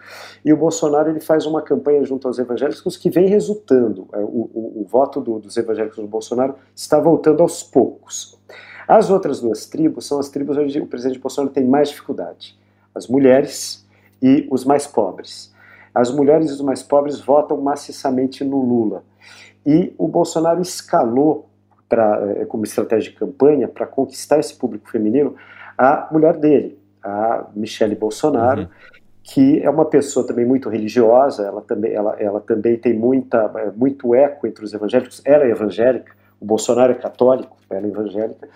e 0.46 0.54
o 0.54 0.58
Bolsonaro 0.58 1.10
ele 1.10 1.20
faz 1.20 1.48
uma 1.48 1.60
campanha 1.60 2.06
junto 2.06 2.28
aos 2.28 2.38
evangélicos 2.38 2.96
que 2.98 3.10
vem 3.10 3.28
resultando, 3.28 4.08
é, 4.14 4.20
o, 4.20 4.48
o, 4.54 4.82
o 4.82 4.88
voto 4.88 5.20
do, 5.20 5.40
dos 5.40 5.58
evangélicos 5.58 5.98
do 5.98 6.08
Bolsonaro 6.08 6.54
está 6.76 7.00
voltando 7.00 7.42
aos 7.42 7.64
poucos. 7.64 8.40
As 8.88 9.10
outras 9.10 9.42
duas 9.42 9.66
tribos 9.66 10.06
são 10.06 10.20
as 10.20 10.30
tribos 10.30 10.56
onde 10.56 10.80
o 10.80 10.86
presidente 10.86 11.20
Bolsonaro 11.20 11.52
tem 11.52 11.66
mais 11.66 11.90
dificuldade, 11.90 12.56
as 12.94 13.08
mulheres 13.08 13.84
e 14.22 14.48
os 14.52 14.64
mais 14.64 14.86
pobres 14.86 15.52
as 16.00 16.12
mulheres 16.12 16.50
e 16.50 16.54
os 16.54 16.62
mais 16.62 16.82
pobres 16.82 17.20
votam 17.20 17.58
maciçamente 17.58 18.44
no 18.44 18.62
Lula. 18.62 19.04
E 19.66 19.94
o 19.98 20.08
Bolsonaro 20.08 20.62
escalou 20.62 21.50
pra, 21.90 22.22
eh, 22.38 22.46
como 22.46 22.64
estratégia 22.64 23.12
de 23.12 23.18
campanha 23.18 23.68
para 23.68 23.86
conquistar 23.86 24.40
esse 24.40 24.56
público 24.56 24.90
feminino 24.90 25.36
a 25.78 26.08
mulher 26.12 26.38
dele, 26.38 26.78
a 27.02 27.48
Michele 27.56 27.96
Bolsonaro, 27.96 28.64
uhum. 28.64 28.68
que 29.24 29.62
é 29.62 29.70
uma 29.70 29.86
pessoa 29.86 30.28
também 30.28 30.46
muito 30.46 30.70
religiosa, 30.70 31.46
ela 31.46 31.62
também, 31.62 31.94
ela, 31.94 32.16
ela 32.20 32.42
também 32.42 32.78
tem 32.78 32.94
muita, 32.94 33.52
eh, 33.58 33.72
muito 33.76 34.14
eco 34.14 34.46
entre 34.46 34.64
os 34.64 34.74
evangélicos, 34.74 35.22
ela 35.26 35.46
é 35.46 35.52
evangélica, 35.52 36.14
o 36.40 36.46
Bolsonaro 36.46 36.94
é 36.94 36.96
católico, 36.96 37.58
ela 37.70 37.86
é 37.86 37.90
evangélica, 37.90 38.48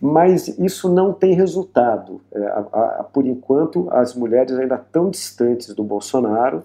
mas 0.00 0.48
isso 0.58 0.88
não 0.88 1.12
tem 1.12 1.34
resultado. 1.34 2.20
É, 2.32 2.44
a, 2.46 2.58
a, 3.00 3.04
por 3.04 3.26
enquanto, 3.26 3.88
as 3.90 4.14
mulheres 4.14 4.52
ainda 4.58 4.74
estão 4.74 5.10
distantes 5.10 5.74
do 5.74 5.84
Bolsonaro 5.84 6.62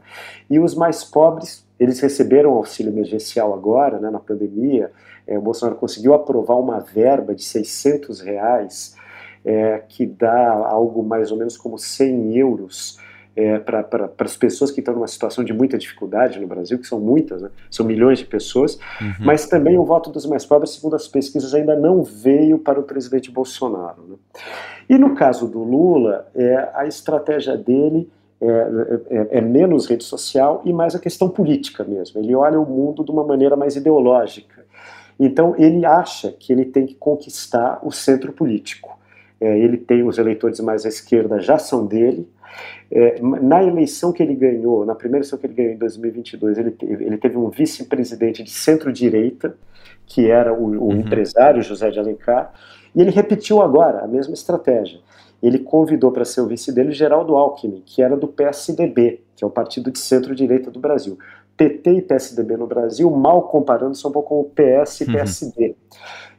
e 0.50 0.60
os 0.60 0.74
mais 0.74 1.04
pobres, 1.04 1.66
eles 1.80 2.00
receberam 2.00 2.54
auxílio 2.54 2.92
emergencial 2.92 3.54
agora, 3.54 4.00
né, 4.00 4.10
na 4.10 4.20
pandemia. 4.20 4.92
É, 5.28 5.38
o 5.38 5.42
Bolsonaro 5.42 5.78
conseguiu 5.78 6.14
aprovar 6.14 6.56
uma 6.56 6.80
verba 6.80 7.36
de 7.36 7.44
600 7.44 8.22
reais, 8.22 8.96
é, 9.44 9.84
que 9.88 10.06
dá 10.06 10.52
algo 10.52 11.04
mais 11.04 11.32
ou 11.32 11.38
menos 11.38 11.58
como 11.58 11.78
100 11.78 12.38
euros 12.38 13.00
é, 13.36 13.60
para 13.60 13.84
pra, 13.84 14.10
as 14.20 14.38
pessoas 14.38 14.72
que 14.72 14.80
estão 14.80 14.94
numa 14.94 15.08
situação 15.08 15.44
de 15.44 15.54
muita 15.54 15.78
dificuldade 15.78 16.40
no 16.40 16.48
Brasil, 16.48 16.80
que 16.80 16.88
são 16.88 17.00
muitas, 17.00 17.42
né? 17.42 17.50
são 17.70 17.86
milhões 17.86 18.20
de 18.20 18.26
pessoas, 18.26 18.80
uhum. 19.02 19.14
mas 19.20 19.48
também 19.48 19.78
o 19.78 19.84
voto 19.84 20.10
dos 20.10 20.26
mais 20.26 20.46
pobres, 20.46 20.72
segundo 20.72 20.96
as 20.96 21.08
pesquisas, 21.08 21.54
ainda 21.54 21.76
não 21.76 22.02
veio 22.02 22.58
para 22.58 22.80
o 22.80 22.84
presidente 22.84 23.30
Bolsonaro. 23.30 24.04
Né? 24.08 24.16
E 24.90 24.98
no 24.98 25.16
caso 25.16 25.48
do 25.48 25.64
Lula, 25.64 26.28
é, 26.34 26.70
a 26.74 26.86
estratégia 26.86 27.58
dele 27.58 28.10
é, 28.42 28.48
é, 29.10 29.28
é, 29.38 29.42
menos 29.42 29.88
rede 29.88 30.04
social 30.04 30.62
e 30.66 30.74
mais 30.74 30.94
a 30.94 31.00
questão 31.00 31.30
política 31.30 31.84
mesmo. 31.84 32.22
Ele 32.22 32.36
olha 32.36 32.60
o 32.60 32.66
mundo 32.66 33.04
de 33.04 33.10
uma 33.10 33.24
maneira 33.24 33.56
mais 33.56 33.76
ideológica. 33.76 34.66
Então 35.20 35.56
ele 35.58 35.86
acha 35.86 36.32
que 36.32 36.52
ele 36.52 36.66
tem 36.66 36.86
que 36.86 36.96
conquistar 36.96 37.80
o 37.82 37.92
centro 37.92 38.34
político. 38.34 39.00
É, 39.40 39.58
ele 39.58 39.78
tem 39.78 40.04
os 40.04 40.18
eleitores 40.18 40.60
mais 40.60 40.86
à 40.86 40.90
esquerda 40.90 41.40
já 41.40 41.58
são 41.58 41.86
dele, 41.86 42.28
é, 42.92 43.20
na 43.22 43.64
eleição 43.64 44.12
que 44.12 44.22
ele 44.22 44.36
ganhou, 44.36 44.86
na 44.86 44.96
primeira 44.96 45.20
eleição 45.20 45.38
que 45.40 45.46
ele 45.46 45.54
ganhou 45.54 45.74
em 45.74 45.78
2022, 45.78 46.58
ele 46.58 46.72
teve, 46.72 47.04
ele 47.04 47.18
teve 47.18 47.38
um 47.38 47.50
vice-presidente 47.50 48.44
de 48.44 48.52
centro-direita, 48.52 49.56
que 50.06 50.30
era 50.30 50.54
o, 50.54 50.64
o 50.64 50.88
uhum. 50.88 51.00
empresário 51.00 51.62
José 51.62 51.90
de 51.90 52.00
Alencar, 52.00 52.54
e 52.96 53.02
ele 53.02 53.12
repetiu 53.12 53.62
agora 53.62 54.04
a 54.04 54.08
mesma 54.08 54.34
estratégia. 54.34 55.00
Ele 55.42 55.60
convidou 55.60 56.12
para 56.12 56.26
ser 56.26 56.42
o 56.42 56.48
vice 56.48 56.72
dele 56.72 56.92
Geraldo 56.92 57.36
Alckmin, 57.36 57.84
que 57.86 58.02
era 58.02 58.16
do 58.16 58.28
PSDB, 58.28 59.22
que 59.36 59.44
é 59.44 59.48
o 59.48 59.50
partido 59.50 59.92
de 59.92 60.00
centro-direita 60.00 60.72
do 60.72 60.80
Brasil. 60.80 61.18
PT 61.58 61.92
e 61.92 62.02
PSDB 62.02 62.58
no 62.58 62.68
Brasil, 62.68 63.10
mal 63.12 63.44
comparando, 63.44 63.96
são 63.96 64.10
um 64.10 64.14
pouco 64.14 64.30
como 64.30 64.52
PS 64.52 65.02
e 65.02 65.06
PSD. 65.06 65.68
Uhum. 65.68 65.76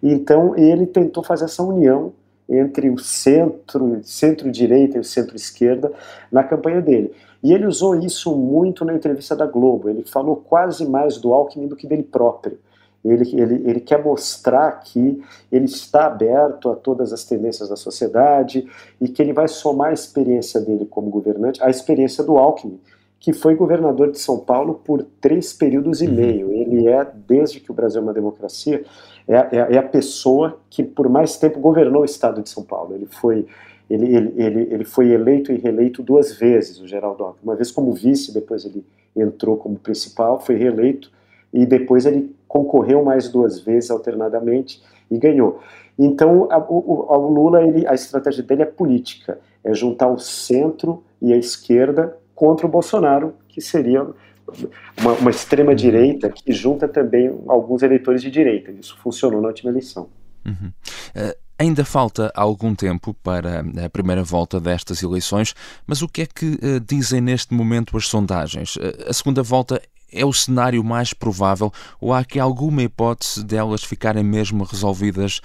Então 0.02 0.56
ele 0.56 0.86
tentou 0.86 1.22
fazer 1.22 1.44
essa 1.44 1.62
união 1.62 2.12
entre 2.48 2.90
o 2.90 2.98
centro, 2.98 4.00
centro-direita 4.02 4.96
e 4.96 5.00
o 5.00 5.04
centro-esquerda 5.04 5.92
na 6.30 6.44
campanha 6.44 6.80
dele. 6.80 7.12
E 7.42 7.52
ele 7.52 7.66
usou 7.66 7.94
isso 7.96 8.34
muito 8.34 8.84
na 8.84 8.94
entrevista 8.94 9.36
da 9.36 9.46
Globo. 9.46 9.88
Ele 9.88 10.02
falou 10.02 10.36
quase 10.36 10.88
mais 10.88 11.18
do 11.18 11.32
Alckmin 11.32 11.66
do 11.66 11.76
que 11.76 11.86
dele 11.86 12.02
próprio. 12.02 12.58
Ele, 13.04 13.40
ele, 13.40 13.70
ele 13.70 13.80
quer 13.80 14.02
mostrar 14.02 14.72
que 14.80 15.22
ele 15.50 15.66
está 15.66 16.06
aberto 16.06 16.68
a 16.68 16.74
todas 16.74 17.12
as 17.12 17.24
tendências 17.24 17.68
da 17.68 17.76
sociedade 17.76 18.68
e 19.00 19.08
que 19.08 19.22
ele 19.22 19.32
vai 19.32 19.46
somar 19.46 19.90
a 19.90 19.94
experiência 19.94 20.60
dele 20.60 20.86
como 20.86 21.08
governante 21.08 21.62
à 21.62 21.70
experiência 21.70 22.24
do 22.24 22.36
Alckmin, 22.36 22.80
que 23.20 23.32
foi 23.32 23.54
governador 23.54 24.10
de 24.10 24.18
São 24.18 24.38
Paulo 24.38 24.80
por 24.84 25.04
três 25.20 25.52
períodos 25.52 26.02
e 26.02 26.06
uhum. 26.06 26.14
meio. 26.14 26.52
Ele 26.52 26.88
é, 26.88 27.06
desde 27.28 27.60
que 27.60 27.70
o 27.70 27.74
Brasil 27.74 28.00
é 28.00 28.04
uma 28.04 28.12
democracia, 28.12 28.84
é, 29.28 29.34
é, 29.34 29.74
é, 29.74 29.78
a 29.78 29.82
pessoa 29.82 30.58
que 30.70 30.84
por 30.84 31.08
mais 31.08 31.36
tempo 31.36 31.58
governou 31.58 32.02
o 32.02 32.04
estado 32.04 32.42
de 32.42 32.48
São 32.48 32.62
Paulo. 32.62 32.94
Ele 32.94 33.06
foi, 33.06 33.46
ele, 33.90 34.14
ele, 34.14 34.34
ele, 34.36 34.68
ele 34.70 34.84
foi 34.84 35.10
eleito 35.10 35.52
e 35.52 35.56
reeleito 35.56 36.02
duas 36.02 36.32
vezes, 36.32 36.80
o 36.80 36.86
Geraldo 36.86 37.24
Alckmin. 37.24 37.42
Uma 37.42 37.56
vez 37.56 37.70
como 37.70 37.92
vice, 37.92 38.32
depois 38.32 38.64
ele 38.64 38.84
entrou 39.16 39.56
como 39.56 39.76
principal, 39.76 40.40
foi 40.40 40.56
reeleito, 40.56 41.10
e 41.52 41.64
depois 41.66 42.06
ele 42.06 42.34
concorreu 42.46 43.02
mais 43.02 43.28
duas 43.28 43.58
vezes 43.58 43.90
alternadamente 43.90 44.82
e 45.10 45.18
ganhou. 45.18 45.60
Então, 45.98 46.46
a, 46.50 46.58
o, 46.58 47.06
o 47.08 47.28
Lula, 47.28 47.62
ele, 47.66 47.86
a 47.86 47.94
estratégia 47.94 48.42
dele 48.42 48.62
é 48.62 48.66
política, 48.66 49.38
é 49.64 49.72
juntar 49.74 50.08
o 50.08 50.18
centro 50.18 51.02
e 51.20 51.32
a 51.32 51.36
esquerda 51.36 52.16
contra 52.34 52.66
o 52.66 52.70
Bolsonaro, 52.70 53.34
que 53.48 53.60
seria 53.60 54.06
uma, 54.98 55.12
uma 55.12 55.30
extrema-direita 55.30 56.30
que 56.30 56.52
junta 56.52 56.86
também 56.88 57.28
alguns 57.48 57.82
eleitores 57.82 58.22
de 58.22 58.30
direita. 58.30 58.70
Isso 58.70 58.96
funcionou 58.98 59.40
na 59.40 59.48
última 59.48 59.70
eleição. 59.70 60.08
Uhum. 60.44 60.68
Uh, 60.68 61.36
ainda 61.58 61.84
falta 61.84 62.30
algum 62.34 62.74
tempo 62.74 63.14
para 63.14 63.64
a 63.84 63.90
primeira 63.90 64.22
volta 64.22 64.60
destas 64.60 65.02
eleições, 65.02 65.54
mas 65.86 66.02
o 66.02 66.08
que 66.08 66.22
é 66.22 66.26
que 66.26 66.54
uh, 66.54 66.80
dizem 66.80 67.20
neste 67.20 67.52
momento 67.52 67.96
as 67.96 68.06
sondagens? 68.06 68.76
Uh, 68.76 69.08
a 69.08 69.12
segunda 69.12 69.42
volta 69.42 69.80
é 70.12 70.24
o 70.24 70.32
cenário 70.32 70.82
mais 70.84 71.12
provável 71.12 71.72
ou 72.00 72.12
há 72.12 72.20
aqui 72.20 72.38
alguma 72.38 72.82
hipótese 72.82 73.44
delas 73.44 73.82
ficarem 73.82 74.22
mesmo 74.22 74.62
resolvidas 74.62 75.40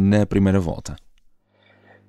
na 0.00 0.26
primeira 0.26 0.58
volta? 0.58 0.96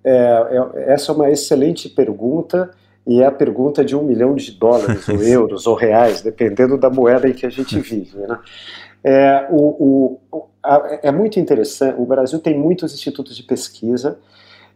É, 0.04 0.12
é, 0.12 0.94
essa 0.94 1.12
é 1.12 1.16
uma 1.16 1.30
excelente 1.30 1.88
pergunta 1.88 2.72
e 3.06 3.22
é 3.22 3.26
a 3.26 3.32
pergunta 3.32 3.84
de 3.84 3.96
um 3.96 4.04
milhão 4.04 4.36
de 4.36 4.52
dólares, 4.52 5.08
ou 5.10 5.22
euros, 5.24 5.68
ou 5.68 5.76
reais, 5.76 6.22
dependendo 6.22 6.78
da 6.78 6.90
moeda 6.90 7.28
em 7.28 7.34
que 7.34 7.46
a 7.46 7.50
gente 7.50 7.80
vive. 7.82 8.18
Né? 8.18 8.40
É, 9.04 9.48
o, 9.50 10.20
o, 10.32 10.50
a, 10.64 11.00
é 11.04 11.12
muito 11.12 11.40
interessante, 11.40 12.00
o 12.00 12.06
Brasil 12.06 12.40
tem 12.40 12.58
muitos 12.58 12.94
institutos 12.94 13.36
de 13.36 13.44
pesquisa, 13.44 14.20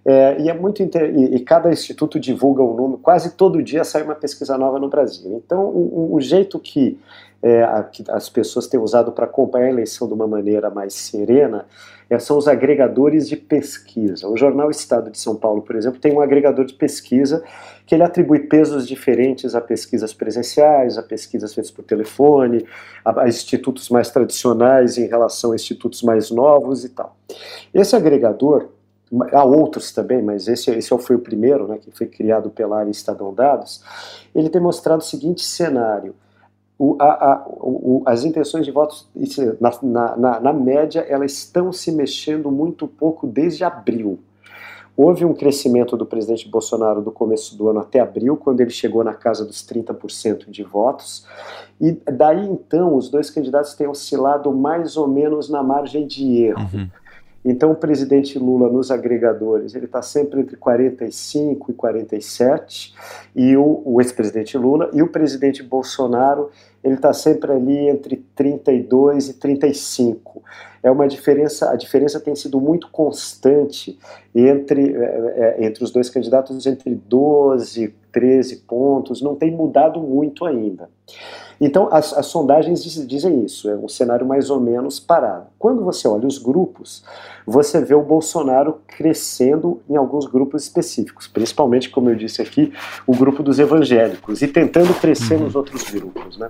É, 0.08 0.40
e 0.40 0.50
é 0.50 0.54
muito 0.54 0.84
e, 0.84 1.36
e, 1.36 1.40
cada 1.40 1.72
instituto 1.72 2.20
divulga 2.20 2.62
um 2.62 2.76
número, 2.76 3.00
quase 3.00 3.32
todo 3.32 3.64
dia 3.64 3.84
sai 3.84 4.04
uma 4.04 4.14
pesquisa 4.14 4.56
nova 4.56 4.78
no 4.78 4.88
Brasil. 4.88 5.42
Então, 5.44 5.66
o, 5.66 6.14
o 6.14 6.22
jeito 6.22 6.60
que, 6.60 7.00
é, 7.42 7.64
a, 7.64 7.82
que, 7.82 8.04
as 8.10 8.30
pessoas 8.30 8.68
têm 8.68 8.80
usado 8.80 9.12
para 9.12 9.26
acompanhar 9.26 9.66
a 9.66 9.72
eleição 9.72 10.08
de 10.08 10.14
uma 10.14 10.28
maneira 10.28 10.70
mais 10.70 10.94
serena 10.94 11.66
é, 12.08 12.20
são 12.20 12.38
os 12.38 12.48
agregadores 12.48 13.28
de 13.28 13.36
pesquisa. 13.36 14.30
O 14.30 14.38
jornal 14.38 14.70
Estado 14.70 15.10
de 15.10 15.18
São 15.18 15.36
Paulo, 15.36 15.64
por 15.64 15.76
exemplo, 15.76 16.00
tem 16.00 16.14
um 16.14 16.22
agregador 16.22 16.66
de 16.66 16.76
pesquisa 16.76 17.44
que 17.88 17.96
ele 17.96 18.04
atribui 18.04 18.42
pesos 18.42 18.88
diferentes 18.88 19.56
a 19.56 19.62
pesquisas 19.62 20.14
presenciais, 20.14 21.00
a 21.00 21.04
pesquisas 21.04 21.52
feitas 21.52 21.72
por 21.72 21.84
telefone, 21.84 22.64
a, 23.04 23.24
a 23.24 23.28
institutos 23.28 23.90
mais 23.90 24.12
tradicionais 24.12 25.00
em 25.00 25.08
relação 25.08 25.52
a 25.52 25.56
institutos 25.56 26.04
mais 26.04 26.30
novos 26.30 26.86
e 26.86 26.90
tal. 26.90 27.18
Esse 27.74 27.96
agregador 27.96 28.70
há 29.32 29.44
outros 29.44 29.92
também, 29.92 30.22
mas 30.22 30.48
esse, 30.48 30.72
esse 30.72 30.98
foi 30.98 31.16
o 31.16 31.20
primeiro, 31.20 31.68
né, 31.68 31.78
que 31.78 31.92
foi 31.92 32.08
criado 32.08 32.50
pela 32.50 32.80
área 32.80 32.90
Estadão 32.90 33.34
Dados, 33.34 33.84
ele 34.34 34.50
tem 34.50 34.62
mostrado 34.62 35.02
o 35.02 35.06
seguinte 35.06 35.44
cenário, 35.44 36.16
o, 36.78 36.98
a, 37.00 37.06
a, 37.06 37.46
o, 37.48 38.04
as 38.06 38.26
intenções 38.26 38.66
de 38.66 38.72
votos, 38.72 39.08
na, 39.82 40.18
na, 40.18 40.40
na, 40.42 40.54
média, 40.54 41.06
elas 41.08 41.32
estão 41.32 41.72
se 41.72 41.92
mexendo 41.92 42.52
muito 42.52 42.86
pouco 42.86 43.26
desde 43.26 43.64
abril. 43.64 44.20
Houve 44.98 45.26
um 45.26 45.34
crescimento 45.34 45.98
do 45.98 46.06
presidente 46.06 46.50
Bolsonaro 46.50 47.02
do 47.02 47.12
começo 47.12 47.58
do 47.58 47.70
ano 47.70 47.80
até 47.80 48.00
abril, 48.00 48.38
quando 48.38 48.62
ele 48.62 48.70
chegou 48.70 49.04
na 49.04 49.14
casa 49.14 49.46
dos 49.46 49.66
30% 49.66 50.50
de 50.50 50.64
votos, 50.64 51.26
e 51.80 51.92
daí 52.12 52.46
então 52.46 52.96
os 52.96 53.10
dois 53.10 53.30
candidatos 53.30 53.74
têm 53.74 53.88
oscilado 53.88 54.52
mais 54.54 54.96
ou 54.96 55.08
menos 55.08 55.50
na 55.50 55.62
margem 55.62 56.08
de 56.08 56.44
erro. 56.44 56.70
Uhum. 56.74 56.90
Então, 57.46 57.72
o 57.72 57.76
presidente 57.76 58.40
Lula 58.40 58.68
nos 58.72 58.90
agregadores, 58.90 59.76
ele 59.76 59.86
está 59.86 60.02
sempre 60.02 60.42
entre 60.42 60.58
45 60.58 61.70
e 61.70 61.74
47, 61.76 62.96
e 63.36 63.56
o, 63.56 63.84
o 63.86 64.02
ex-presidente 64.02 64.58
Lula, 64.58 64.90
e 64.92 65.04
o 65.04 65.08
presidente 65.08 65.62
Bolsonaro, 65.62 66.50
ele 66.86 66.94
está 66.96 67.12
sempre 67.12 67.52
ali 67.52 67.90
entre 67.90 68.18
32 68.36 69.30
e 69.30 69.34
35. 69.34 70.44
É 70.84 70.92
uma 70.92 71.08
diferença, 71.08 71.72
a 71.72 71.76
diferença 71.76 72.20
tem 72.20 72.36
sido 72.36 72.62
muito 72.62 72.90
constante 72.92 73.98
entre, 74.36 74.96
é, 74.96 75.56
é 75.60 75.66
entre 75.66 75.84
os 75.84 75.90
dois 75.90 76.12
candidatos, 76.12 76.64
entre 76.68 76.94
12, 76.94 77.92
13 78.12 78.58
pontos, 78.58 79.20
não 79.20 79.36
tem 79.36 79.50
mudado 79.50 80.00
muito 80.00 80.46
ainda. 80.46 80.88
Então, 81.60 81.90
as, 81.92 82.14
as 82.14 82.26
sondagens 82.28 82.84
dizem 83.08 83.44
isso, 83.44 83.70
é 83.70 83.76
um 83.76 83.88
cenário 83.88 84.26
mais 84.26 84.50
ou 84.50 84.60
menos 84.60 85.00
parado. 85.00 85.48
Quando 85.58 85.84
você 85.84 86.08
olha 86.08 86.28
os 86.28 86.38
grupos, 86.38 87.04
você 87.46 87.82
vê 87.82 87.96
o 87.96 88.02
Bolsonaro 88.02 88.80
crescendo 88.88 89.82
em 89.90 89.96
alguns 89.96 90.26
grupos 90.26 90.64
específicos, 90.64 91.28
principalmente, 91.28 91.90
como 91.90 92.10
eu 92.10 92.16
disse 92.16 92.42
aqui, 92.42 92.74
o 93.08 93.16
grupo 93.16 93.42
dos 93.42 93.60
evangélicos, 93.60 94.42
e 94.42 94.48
tentando 94.48 94.94
crescer 95.00 95.38
nos 95.38 95.54
uhum. 95.54 95.62
outros 95.62 95.84
grupos. 95.90 96.38
Né? 96.38 96.50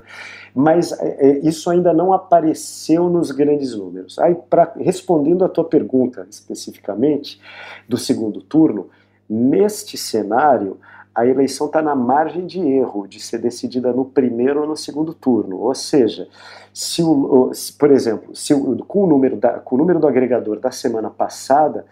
Mas 0.54 0.92
é, 0.94 1.18
é, 1.20 1.40
isso 1.40 1.70
ainda 1.70 1.94
não 1.94 2.14
apareceu 2.14 3.10
nos 3.10 3.32
grandes 3.32 3.76
números. 3.76 4.18
Aí, 4.20 4.36
pra, 4.36 4.74
respondendo 4.78 5.44
à 5.44 5.50
tua 5.50 5.66
pergunta 5.66 6.26
especificamente 6.30 7.40
do 7.88 7.98
segundo 7.98 8.42
turno, 8.42 8.90
neste 9.30 9.98
cenário, 9.98 10.78
a 11.16 11.26
eleição 11.26 11.68
está 11.68 11.82
na 11.82 11.96
margem 11.96 12.46
de 12.46 12.60
erro 12.60 13.08
de 13.08 13.22
ser 13.22 13.38
decidida 13.38 13.94
no 13.94 14.04
primeiro 14.04 14.62
ou 14.62 14.68
no 14.68 14.76
segundo 14.76 15.14
turno. 15.14 15.58
Ou 15.60 15.74
seja, 15.74 16.28
se 16.74 17.02
o, 17.02 17.54
se, 17.54 17.72
por 17.72 17.90
exemplo, 17.90 18.36
se 18.36 18.54
o, 18.54 18.78
com, 18.86 19.04
o 19.04 19.08
número 19.08 19.38
da, 19.38 19.54
com 19.60 19.76
o 19.76 19.78
número 19.78 19.98
do 19.98 20.08
agregador 20.08 20.60
da 20.60 20.72
semana 20.72 21.10
passada, 21.10 21.86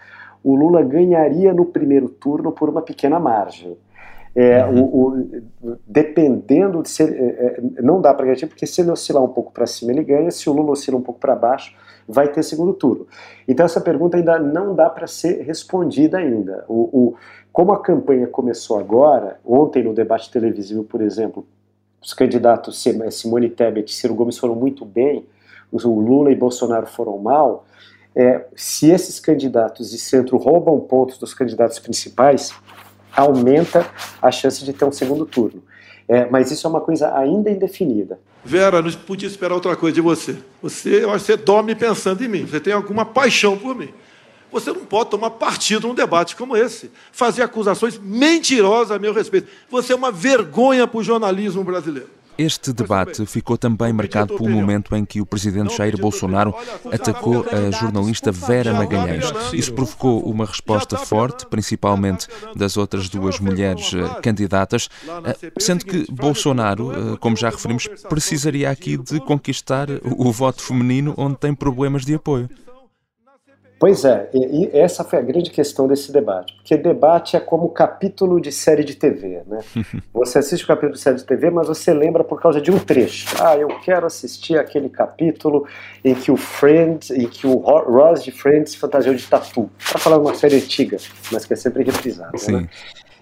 o 0.44 0.56
Lula 0.56 0.84
ganharia 0.84 1.54
no 1.54 1.66
primeiro 1.66 2.10
turno 2.10 2.52
por 2.52 2.68
uma 2.68 2.82
pequena 2.82 3.18
margem. 3.18 3.78
É, 4.36 4.66
uhum. 4.66 4.84
o, 4.84 5.08
o, 5.62 5.78
dependendo 5.86 6.82
de 6.82 6.90
se, 6.90 7.04
é, 7.04 7.08
é 7.08 7.82
não 7.82 8.02
dá 8.02 8.14
para 8.14 8.26
garantir, 8.26 8.48
porque 8.48 8.66
se 8.66 8.82
ele 8.82 8.90
oscilar 8.90 9.24
um 9.24 9.28
pouco 9.28 9.52
para 9.52 9.68
cima, 9.68 9.92
ele 9.92 10.04
ganha, 10.04 10.32
se 10.32 10.50
o 10.50 10.54
Lula 10.54 10.72
oscilar 10.72 11.00
um 11.00 11.04
pouco 11.04 11.20
para 11.20 11.36
baixo, 11.36 11.76
vai 12.08 12.28
ter 12.28 12.44
segundo 12.44 12.74
turno. 12.74 13.08
Então 13.48 13.66
essa 13.66 13.80
pergunta 13.80 14.18
ainda 14.18 14.40
não 14.40 14.76
dá 14.76 14.90
para 14.90 15.08
ser 15.08 15.44
respondida 15.44 16.18
ainda. 16.18 16.66
O, 16.68 17.16
como 17.52 17.72
a 17.72 17.82
campanha 17.82 18.26
começou 18.26 18.80
agora, 18.80 19.40
ontem 19.46 19.84
no 19.84 19.94
debate 19.94 20.32
televisivo, 20.32 20.84
por 20.84 21.02
exemplo, 21.02 21.46
os 22.02 22.14
candidatos 22.14 22.84
Simone 23.12 23.50
Tebet 23.50 23.92
e 23.92 23.96
Ciro 23.96 24.16
Gomes 24.16 24.38
foram 24.38 24.56
muito 24.56 24.84
bem, 24.84 25.26
o 25.72 25.78
Lula 25.78 26.32
e 26.32 26.36
Bolsonaro 26.36 26.88
foram 26.88 27.18
mal. 27.18 27.66
É, 28.16 28.46
se 28.56 28.90
esses 28.92 29.20
candidatos 29.20 29.92
de 29.92 29.98
centro 29.98 30.38
roubam 30.38 30.80
pontos 30.80 31.18
dos 31.18 31.34
candidatos 31.34 31.80
principais, 31.80 32.52
aumenta 33.16 33.90
a 34.22 34.32
chance 34.32 34.64
de 34.64 34.74
ter 34.74 34.86
um 34.86 34.92
segundo 34.92 35.26
turno. 35.26 35.64
É, 36.08 36.30
mas 36.30 36.52
isso 36.52 36.68
é 36.68 36.70
uma 36.70 36.82
coisa 36.82 37.16
ainda 37.18 37.50
indefinida. 37.50 38.20
Vera, 38.44 38.82
não 38.82 38.92
podia 38.92 39.28
esperar 39.28 39.54
outra 39.54 39.76
coisa 39.76 39.96
de 39.96 40.02
você. 40.02 40.36
Você, 40.62 41.06
você 41.06 41.38
dorme 41.38 41.76
pensando 41.76 42.24
em 42.24 42.28
mim. 42.28 42.46
Você 42.46 42.60
tem 42.60 42.74
alguma 42.74 43.06
paixão 43.06 43.58
por 43.58 43.74
mim. 43.74 43.90
Você 44.52 44.72
não 44.72 44.86
pode 44.86 45.10
tomar 45.10 45.32
partido 45.32 45.88
num 45.88 45.96
debate 45.96 46.36
como 46.36 46.56
esse, 46.56 46.92
fazer 47.12 47.42
acusações 47.42 47.98
mentirosas 47.98 48.92
a 48.92 49.00
meu 49.00 49.12
respeito. 49.12 49.48
Você 49.70 49.94
é 49.94 49.96
uma 49.96 50.12
vergonha 50.12 50.86
para 50.86 51.00
o 51.00 51.04
jornalismo 51.04 51.64
brasileiro. 51.64 52.10
Este 52.38 52.74
debate 52.74 53.26
ficou 53.26 53.58
também 53.58 53.94
marcado 53.94 54.36
pelo 54.36 54.50
momento 54.50 54.96
em 54.96 55.06
que 55.06 55.22
o 55.22 55.26
presidente 55.26 55.78
Jair 55.78 55.98
Bolsonaro 55.98 56.54
atacou 56.92 57.46
a 57.50 57.72
jornalista 57.72 58.32
Vera 58.32 58.74
Magalhães. 58.74 59.32
Isso 59.54 59.74
provocou 59.74 60.22
uma 60.24 60.46
resposta 60.46 60.98
forte, 60.98 61.46
principalmente 61.46 62.28
das 62.56 62.76
outras 62.78 63.10
duas 63.10 63.40
mulheres 63.40 63.94
eh, 63.94 64.22
candidatas, 64.22 64.90
eh, 65.26 65.52
sendo 65.60 65.86
que 65.86 66.06
Bolsonaro, 66.12 66.92
eh, 66.92 67.18
como 67.20 67.36
já 67.36 67.50
referimos, 67.50 67.88
precisaria 68.10 68.70
aqui 68.70 68.98
de 68.98 69.20
conquistar 69.20 69.88
o 70.04 70.32
voto 70.32 70.62
feminino 70.62 71.14
onde 71.18 71.38
tem 71.38 71.54
problemas 71.54 72.04
de 72.06 72.16
apoio. 72.16 72.50
Pois 73.84 74.06
é, 74.06 74.30
e, 74.34 74.64
e, 74.64 74.70
essa 74.72 75.04
foi 75.04 75.20
a 75.20 75.22
grande 75.22 75.52
questão 75.52 75.90
desse 75.90 76.10
debate, 76.10 76.56
porque 76.56 76.78
debate 76.78 77.36
é 77.36 77.40
como 77.42 77.68
capítulo 77.68 78.40
de 78.40 78.50
série 78.50 78.82
de 78.82 78.96
TV, 78.96 79.42
né? 79.46 79.60
Você 80.14 80.40
assiste 80.40 80.64
o 80.64 80.68
capítulo 80.68 80.94
de 80.94 81.02
série 81.02 81.18
de 81.18 81.26
TV, 81.26 81.50
mas 81.50 81.68
você 81.68 81.94
lembra 81.94 82.24
por 82.24 82.42
causa 82.42 82.62
de 82.62 82.72
um 82.72 82.80
trecho. 82.80 83.36
Ah, 83.44 83.58
eu 83.58 83.68
quero 83.84 84.06
assistir 84.06 84.58
aquele 84.58 84.88
capítulo 84.88 85.68
em 86.02 86.16
que 86.16 86.32
o 86.32 86.38
Friends, 86.38 87.12
em 87.12 87.28
que 87.28 87.46
o 87.46 87.58
Ross 87.58 88.24
de 88.24 88.32
Friends 88.32 88.74
fantasiou 88.74 89.14
de 89.14 89.28
tatu. 89.28 89.70
Para 89.90 90.00
falar 90.00 90.18
uma 90.18 90.34
série 90.34 90.56
antiga, 90.56 90.96
mas 91.30 91.46
que 91.46 91.52
é 91.52 91.58
sempre 91.58 91.84
reprisada, 91.84 92.32
né? 92.50 92.70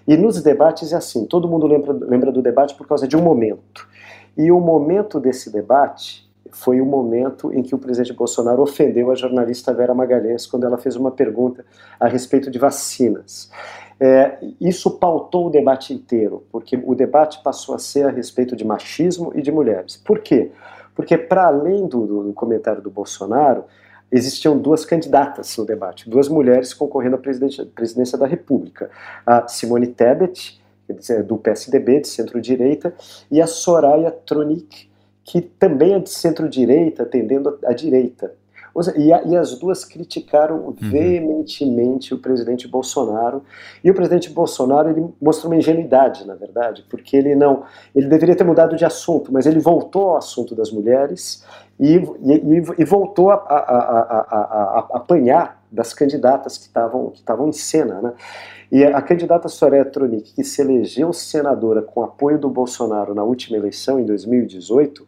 E 0.06 0.16
nos 0.16 0.40
debates 0.40 0.92
é 0.92 0.96
assim, 0.96 1.26
todo 1.26 1.48
mundo 1.48 1.66
lembra, 1.66 1.92
lembra 1.92 2.30
do 2.30 2.40
debate 2.40 2.76
por 2.76 2.86
causa 2.86 3.08
de 3.08 3.16
um 3.16 3.20
momento. 3.20 3.88
E 4.36 4.52
o 4.52 4.60
momento 4.60 5.18
desse 5.18 5.50
debate 5.50 6.30
foi 6.52 6.80
o 6.80 6.86
momento 6.86 7.52
em 7.52 7.62
que 7.62 7.74
o 7.74 7.78
presidente 7.78 8.12
Bolsonaro 8.12 8.62
ofendeu 8.62 9.10
a 9.10 9.14
jornalista 9.14 9.72
Vera 9.72 9.94
Magalhães 9.94 10.46
quando 10.46 10.64
ela 10.64 10.78
fez 10.78 10.96
uma 10.96 11.10
pergunta 11.10 11.64
a 11.98 12.06
respeito 12.06 12.50
de 12.50 12.58
vacinas. 12.58 13.50
É, 13.98 14.38
isso 14.60 14.98
pautou 14.98 15.46
o 15.46 15.50
debate 15.50 15.94
inteiro, 15.94 16.44
porque 16.50 16.80
o 16.84 16.94
debate 16.94 17.42
passou 17.42 17.74
a 17.74 17.78
ser 17.78 18.06
a 18.06 18.10
respeito 18.10 18.54
de 18.54 18.64
machismo 18.64 19.32
e 19.34 19.40
de 19.40 19.50
mulheres. 19.52 19.96
Por 19.96 20.18
quê? 20.18 20.50
Porque, 20.94 21.16
para 21.16 21.46
além 21.46 21.86
do, 21.86 22.24
do, 22.24 22.32
comentário 22.32 22.82
do 22.82 22.90
Bolsonaro, 22.90 23.64
existiam 24.10 24.58
duas 24.58 24.84
candidatas 24.84 25.56
no 25.56 25.64
debate, 25.64 26.10
duas 26.10 26.28
mulheres 26.28 26.74
concorrendo 26.74 27.16
à 27.16 27.18
presidência 27.18 28.18
da 28.18 28.26
República: 28.26 28.90
a 29.24 29.46
Simone 29.48 29.86
Tebet, 29.86 30.60
do 31.26 31.38
PSDB, 31.38 32.00
de 32.00 32.08
centro-direita, 32.08 32.92
e 33.30 33.40
a 33.40 33.46
Soraya 33.46 34.10
Tronic, 34.10 34.90
que 35.24 35.40
também 35.40 35.94
é 35.94 35.98
de 35.98 36.10
centro-direita, 36.10 37.06
tendendo 37.06 37.58
à 37.64 37.72
direita. 37.72 38.34
E, 38.96 39.12
a, 39.12 39.22
e, 39.24 39.36
as 39.36 39.58
duas 39.58 39.84
criticaram 39.84 40.56
uhum. 40.66 40.74
veementemente 40.78 42.14
o 42.14 42.18
presidente 42.18 42.66
Bolsonaro. 42.66 43.42
E 43.82 43.90
o 43.90 43.94
presidente 43.94 44.30
Bolsonaro 44.30 44.90
ele 44.90 45.06
mostrou 45.20 45.52
uma 45.52 45.58
ingenuidade, 45.58 46.26
na 46.26 46.34
verdade, 46.34 46.84
porque 46.88 47.16
ele 47.16 47.34
não, 47.34 47.64
ele 47.94 48.08
deveria 48.08 48.34
ter 48.34 48.44
mudado 48.44 48.76
de 48.76 48.84
assunto, 48.84 49.32
mas 49.32 49.46
ele 49.46 49.60
voltou 49.60 50.10
ao 50.10 50.16
assunto 50.16 50.54
das 50.54 50.70
mulheres 50.70 51.44
e, 51.78 51.96
e, 51.96 52.62
e 52.78 52.84
voltou 52.84 53.30
a, 53.30 53.34
a, 53.34 53.56
a, 53.56 54.18
a, 54.30 54.78
apanhar 54.94 55.62
das 55.70 55.92
candidatas 55.92 56.58
que 56.58 56.64
estavam 56.64 57.10
que 57.10 57.18
estavam 57.18 57.48
em 57.48 57.52
cena, 57.52 58.00
né? 58.00 58.12
E 58.70 58.84
a 58.84 59.02
candidata 59.02 59.48
Soraya 59.48 59.84
Tronic, 59.84 60.32
que 60.32 60.42
se 60.42 60.62
elegeu 60.62 61.12
senadora 61.12 61.82
com 61.82 62.02
apoio 62.02 62.38
do 62.38 62.48
Bolsonaro 62.48 63.14
na 63.14 63.22
última 63.22 63.58
eleição, 63.58 64.00
em 64.00 64.04
2018, 64.06 65.06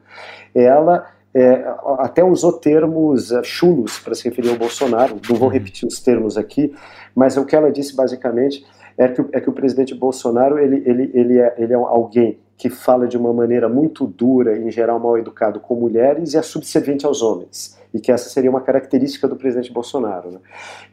ela 0.55 1.07
é, 1.35 1.65
até 1.99 2.23
usou 2.23 2.53
termos 2.53 3.31
uh, 3.31 3.43
chulos 3.43 3.99
para 3.99 4.15
se 4.15 4.29
referir 4.29 4.51
ao 4.51 4.57
Bolsonaro. 4.57 5.17
Não 5.29 5.37
vou 5.37 5.49
uhum. 5.49 5.53
repetir 5.53 5.87
os 5.89 6.01
termos 6.01 6.37
aqui, 6.37 6.73
mas 7.15 7.37
o 7.37 7.45
que 7.45 7.57
ela 7.57 7.73
disse 7.73 7.95
basicamente 7.97 8.65
é 8.97 9.09
que, 9.09 9.25
é 9.33 9.41
que 9.41 9.51
o 9.51 9.53
presidente 9.53 9.95
Bolsonaro 9.95 10.59
ele, 10.59 10.83
ele, 10.87 11.11
ele, 11.13 11.39
é, 11.41 11.55
ele 11.59 11.73
é 11.73 11.77
alguém 11.77 12.39
que 12.57 12.71
fala 12.71 13.07
de 13.07 13.17
uma 13.17 13.33
maneira 13.33 13.69
muito 13.69 14.07
dura, 14.07 14.57
em 14.57 14.71
geral 14.71 14.99
mal 14.99 15.19
educado 15.19 15.61
com 15.61 15.75
mulheres, 15.75 16.35
e 16.35 16.39
é 16.39 16.43
subserviente 16.43 17.05
aos 17.05 17.23
homens 17.23 17.77
e 17.95 18.01
que 18.01 18.11
essa 18.11 18.29
seria 18.29 18.51
uma 18.51 18.61
característica 18.61 19.29
do 19.29 19.37
presidente 19.37 19.73
Bolsonaro. 19.73 20.33
Né? 20.33 20.39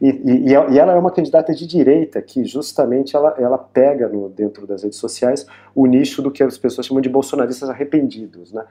E, 0.00 0.08
e, 0.08 0.48
e, 0.50 0.78
ela 0.78 0.92
é 0.92 0.98
uma 0.98 1.10
candidata 1.10 1.52
de 1.52 1.66
direita 1.66 2.22
que 2.22 2.44
justamente 2.44 3.16
ela, 3.16 3.34
ela 3.36 3.58
pega 3.58 4.08
no, 4.08 4.28
dentro 4.28 4.68
das 4.68 4.84
redes 4.84 5.00
sociais 5.00 5.44
o 5.74 5.84
nicho 5.86 6.22
do 6.22 6.30
que 6.30 6.44
as 6.44 6.56
pessoas 6.56 6.86
chamam 6.86 7.00
de 7.00 7.08
bolsonaristas 7.08 7.68
arrependidos. 7.68 8.52
Né? 8.52 8.64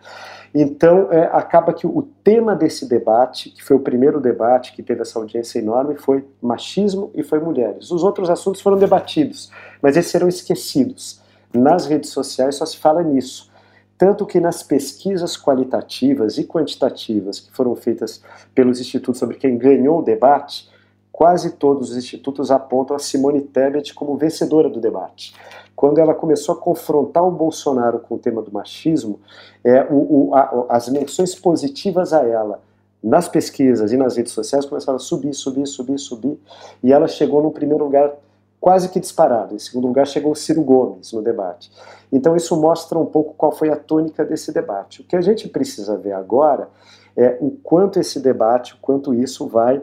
Então, 0.56 1.12
é, 1.12 1.30
acaba 1.34 1.74
que 1.74 1.86
o 1.86 2.08
tema 2.24 2.56
desse 2.56 2.88
debate, 2.88 3.50
que 3.50 3.62
foi 3.62 3.76
o 3.76 3.82
primeiro 3.82 4.22
debate 4.22 4.72
que 4.72 4.82
teve 4.82 5.02
essa 5.02 5.20
audiência 5.20 5.60
enorme, 5.60 5.96
foi 5.98 6.24
machismo 6.42 7.12
e 7.14 7.24
foi 7.24 7.40
mulheres. 7.40 7.92
Os 7.92 8.02
outros 8.02 8.30
assuntos 8.30 8.62
foram 8.62 8.78
debatidos, 8.78 9.52
mas 9.82 9.98
esses 9.98 10.10
serão 10.10 10.30
esquecidos. 10.30 11.21
Nas 11.54 11.86
redes 11.86 12.10
sociais 12.10 12.56
só 12.56 12.66
se 12.66 12.78
fala 12.78 13.04
nisso. 13.04 13.52
Tanto 13.98 14.26
que 14.26 14.40
nas 14.40 14.64
pesquisas 14.64 15.38
qualitativas 15.38 16.38
e 16.38 16.44
quantitativas 16.44 17.40
que 17.40 17.52
foram 17.52 17.76
feitas 17.76 18.22
pelos 18.56 18.80
institutos 18.80 19.20
sobre 19.20 19.38
quem 19.38 19.58
ganhou 19.58 20.00
o 20.00 20.02
debate, 20.02 20.70
quase 21.12 21.52
todos 21.52 21.92
os 21.92 21.98
institutos 21.98 22.50
apontam 22.50 22.96
a 22.96 23.00
Simone 23.00 23.42
Tebet 23.42 23.94
como 23.94 24.18
vencedora 24.18 24.70
do 24.70 24.80
debate. 24.80 25.36
Quando 25.76 26.00
ela 26.00 26.16
começou 26.16 26.56
a 26.56 26.58
confrontar 26.58 27.24
o 27.24 27.32
Bolsonaro 27.32 28.00
com 28.00 28.16
o 28.16 28.18
tema 28.18 28.42
do 28.42 28.52
machismo, 28.52 29.20
é, 29.64 29.84
o, 29.84 30.30
o, 30.30 30.36
a, 30.36 30.66
as 30.70 30.90
menções 30.90 31.36
positivas 31.36 32.12
a 32.12 32.26
ela 32.26 32.60
nas 33.04 33.28
pesquisas 33.28 33.92
e 33.92 33.98
nas 33.98 34.16
redes 34.16 34.32
sociais 34.32 34.66
começaram 34.66 34.96
a 34.96 35.00
subir, 35.00 35.34
subir, 35.34 35.68
subir, 35.68 35.98
subir, 35.98 36.40
e 36.84 36.92
ela 36.92 37.08
chegou 37.08 37.42
no 37.42 37.52
primeiro 37.52 37.84
lugar 37.84 38.14
quase 38.62 38.90
que 38.90 39.00
disparado. 39.00 39.56
Em 39.56 39.60
segundo 39.60 39.88
lugar, 39.88 40.06
chegou 40.06 40.32
o 40.32 40.36
Ciro 40.36 40.62
Gomes 40.62 41.12
no 41.12 41.22
debate. 41.24 41.72
Então, 42.14 42.36
isso 42.36 42.56
mostra 42.56 43.00
um 43.00 43.06
pouco 43.06 43.34
qual 43.34 43.52
foi 43.52 43.70
a 43.70 43.76
tônica 43.76 44.24
desse 44.24 44.54
debate. 44.54 45.02
O 45.02 45.04
que 45.04 45.16
a 45.16 45.22
gente 45.22 45.50
precisa 45.50 45.98
ver 45.98 46.14
agora 46.14 46.70
é 47.18 47.38
o 47.42 47.50
quanto 47.50 48.00
esse 48.00 48.20
debate, 48.20 48.76
o 48.76 48.78
quanto 48.80 49.14
isso 49.16 49.48
vai 49.48 49.82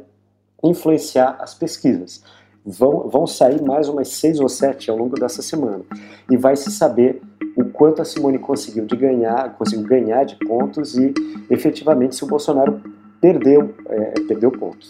influenciar 0.62 1.36
as 1.40 1.54
pesquisas. 1.54 2.22
Vão, 2.64 3.08
vão 3.08 3.26
sair 3.26 3.60
mais 3.62 3.88
umas 3.88 4.08
seis 4.08 4.38
ou 4.38 4.48
sete 4.48 4.90
ao 4.90 4.96
longo 4.96 5.18
dessa 5.18 5.42
semana. 5.42 5.82
E 6.30 6.36
vai 6.36 6.54
se 6.54 6.70
saber 6.70 7.20
o 7.56 7.64
quanto 7.64 8.00
a 8.00 8.04
Simone 8.04 8.38
conseguiu 8.38 8.86
de 8.86 8.96
ganhar, 8.96 9.56
conseguiu 9.56 9.86
ganhar 9.86 10.24
de 10.24 10.36
pontos 10.36 10.96
e 10.96 11.12
efetivamente 11.50 12.14
se 12.14 12.22
o 12.22 12.26
Bolsonaro 12.26 12.80
perdeu, 13.20 13.74
é, 13.86 14.20
perdeu 14.28 14.52
pontos. 14.52 14.88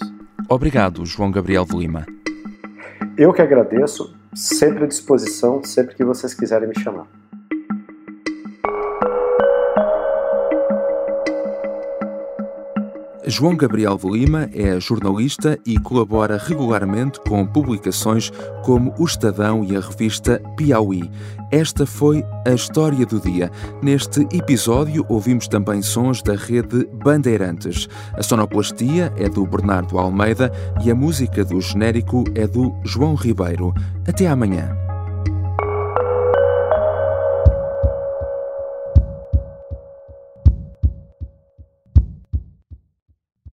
Obrigado, 0.49 1.07
João 1.07 1.31
Gabriel 1.31 1.65
de 1.65 1.77
Lima. 1.77 2.05
Eu 3.19 3.33
que 3.33 3.43
agradeço, 3.43 4.15
sempre 4.33 4.85
à 4.85 4.87
disposição, 4.87 5.61
sempre 5.65 5.97
que 5.97 6.05
vocês 6.05 6.33
quiserem 6.33 6.69
me 6.69 6.79
chamar. 6.79 7.05
João 13.29 13.55
Gabriel 13.55 13.99
de 13.99 14.09
Lima 14.09 14.49
é 14.55 14.81
jornalista 14.81 15.59
e 15.67 15.79
colabora 15.79 16.39
regularmente 16.39 17.21
com 17.21 17.47
publicações 17.47 18.33
como 18.65 18.95
O 18.99 19.05
Estadão 19.05 19.63
e 19.63 19.77
a 19.77 19.81
revista 19.81 20.41
Piauí. 20.57 21.11
Esta 21.53 21.85
foi 21.85 22.25
a 22.47 22.55
história 22.55 23.05
do 23.05 23.21
dia. 23.21 23.51
Neste 23.83 24.27
episódio 24.33 25.05
ouvimos 25.11 25.47
também 25.47 25.83
sons 25.83 26.23
da 26.23 26.35
rede 26.35 26.89
Bandeirantes. 27.05 27.87
A 28.15 28.23
sonoplastia 28.23 29.13
é 29.19 29.29
do 29.29 29.47
Bernardo 29.47 29.99
Almeida 29.99 30.51
e 30.83 30.91
a 30.91 30.95
música 30.95 31.45
do 31.45 31.61
genérico 31.61 32.25
é 32.35 32.47
do 32.47 32.75
João 32.83 33.15
Ribeiro. 33.15 33.75
Até 34.07 34.27
amanhã. 34.27 34.88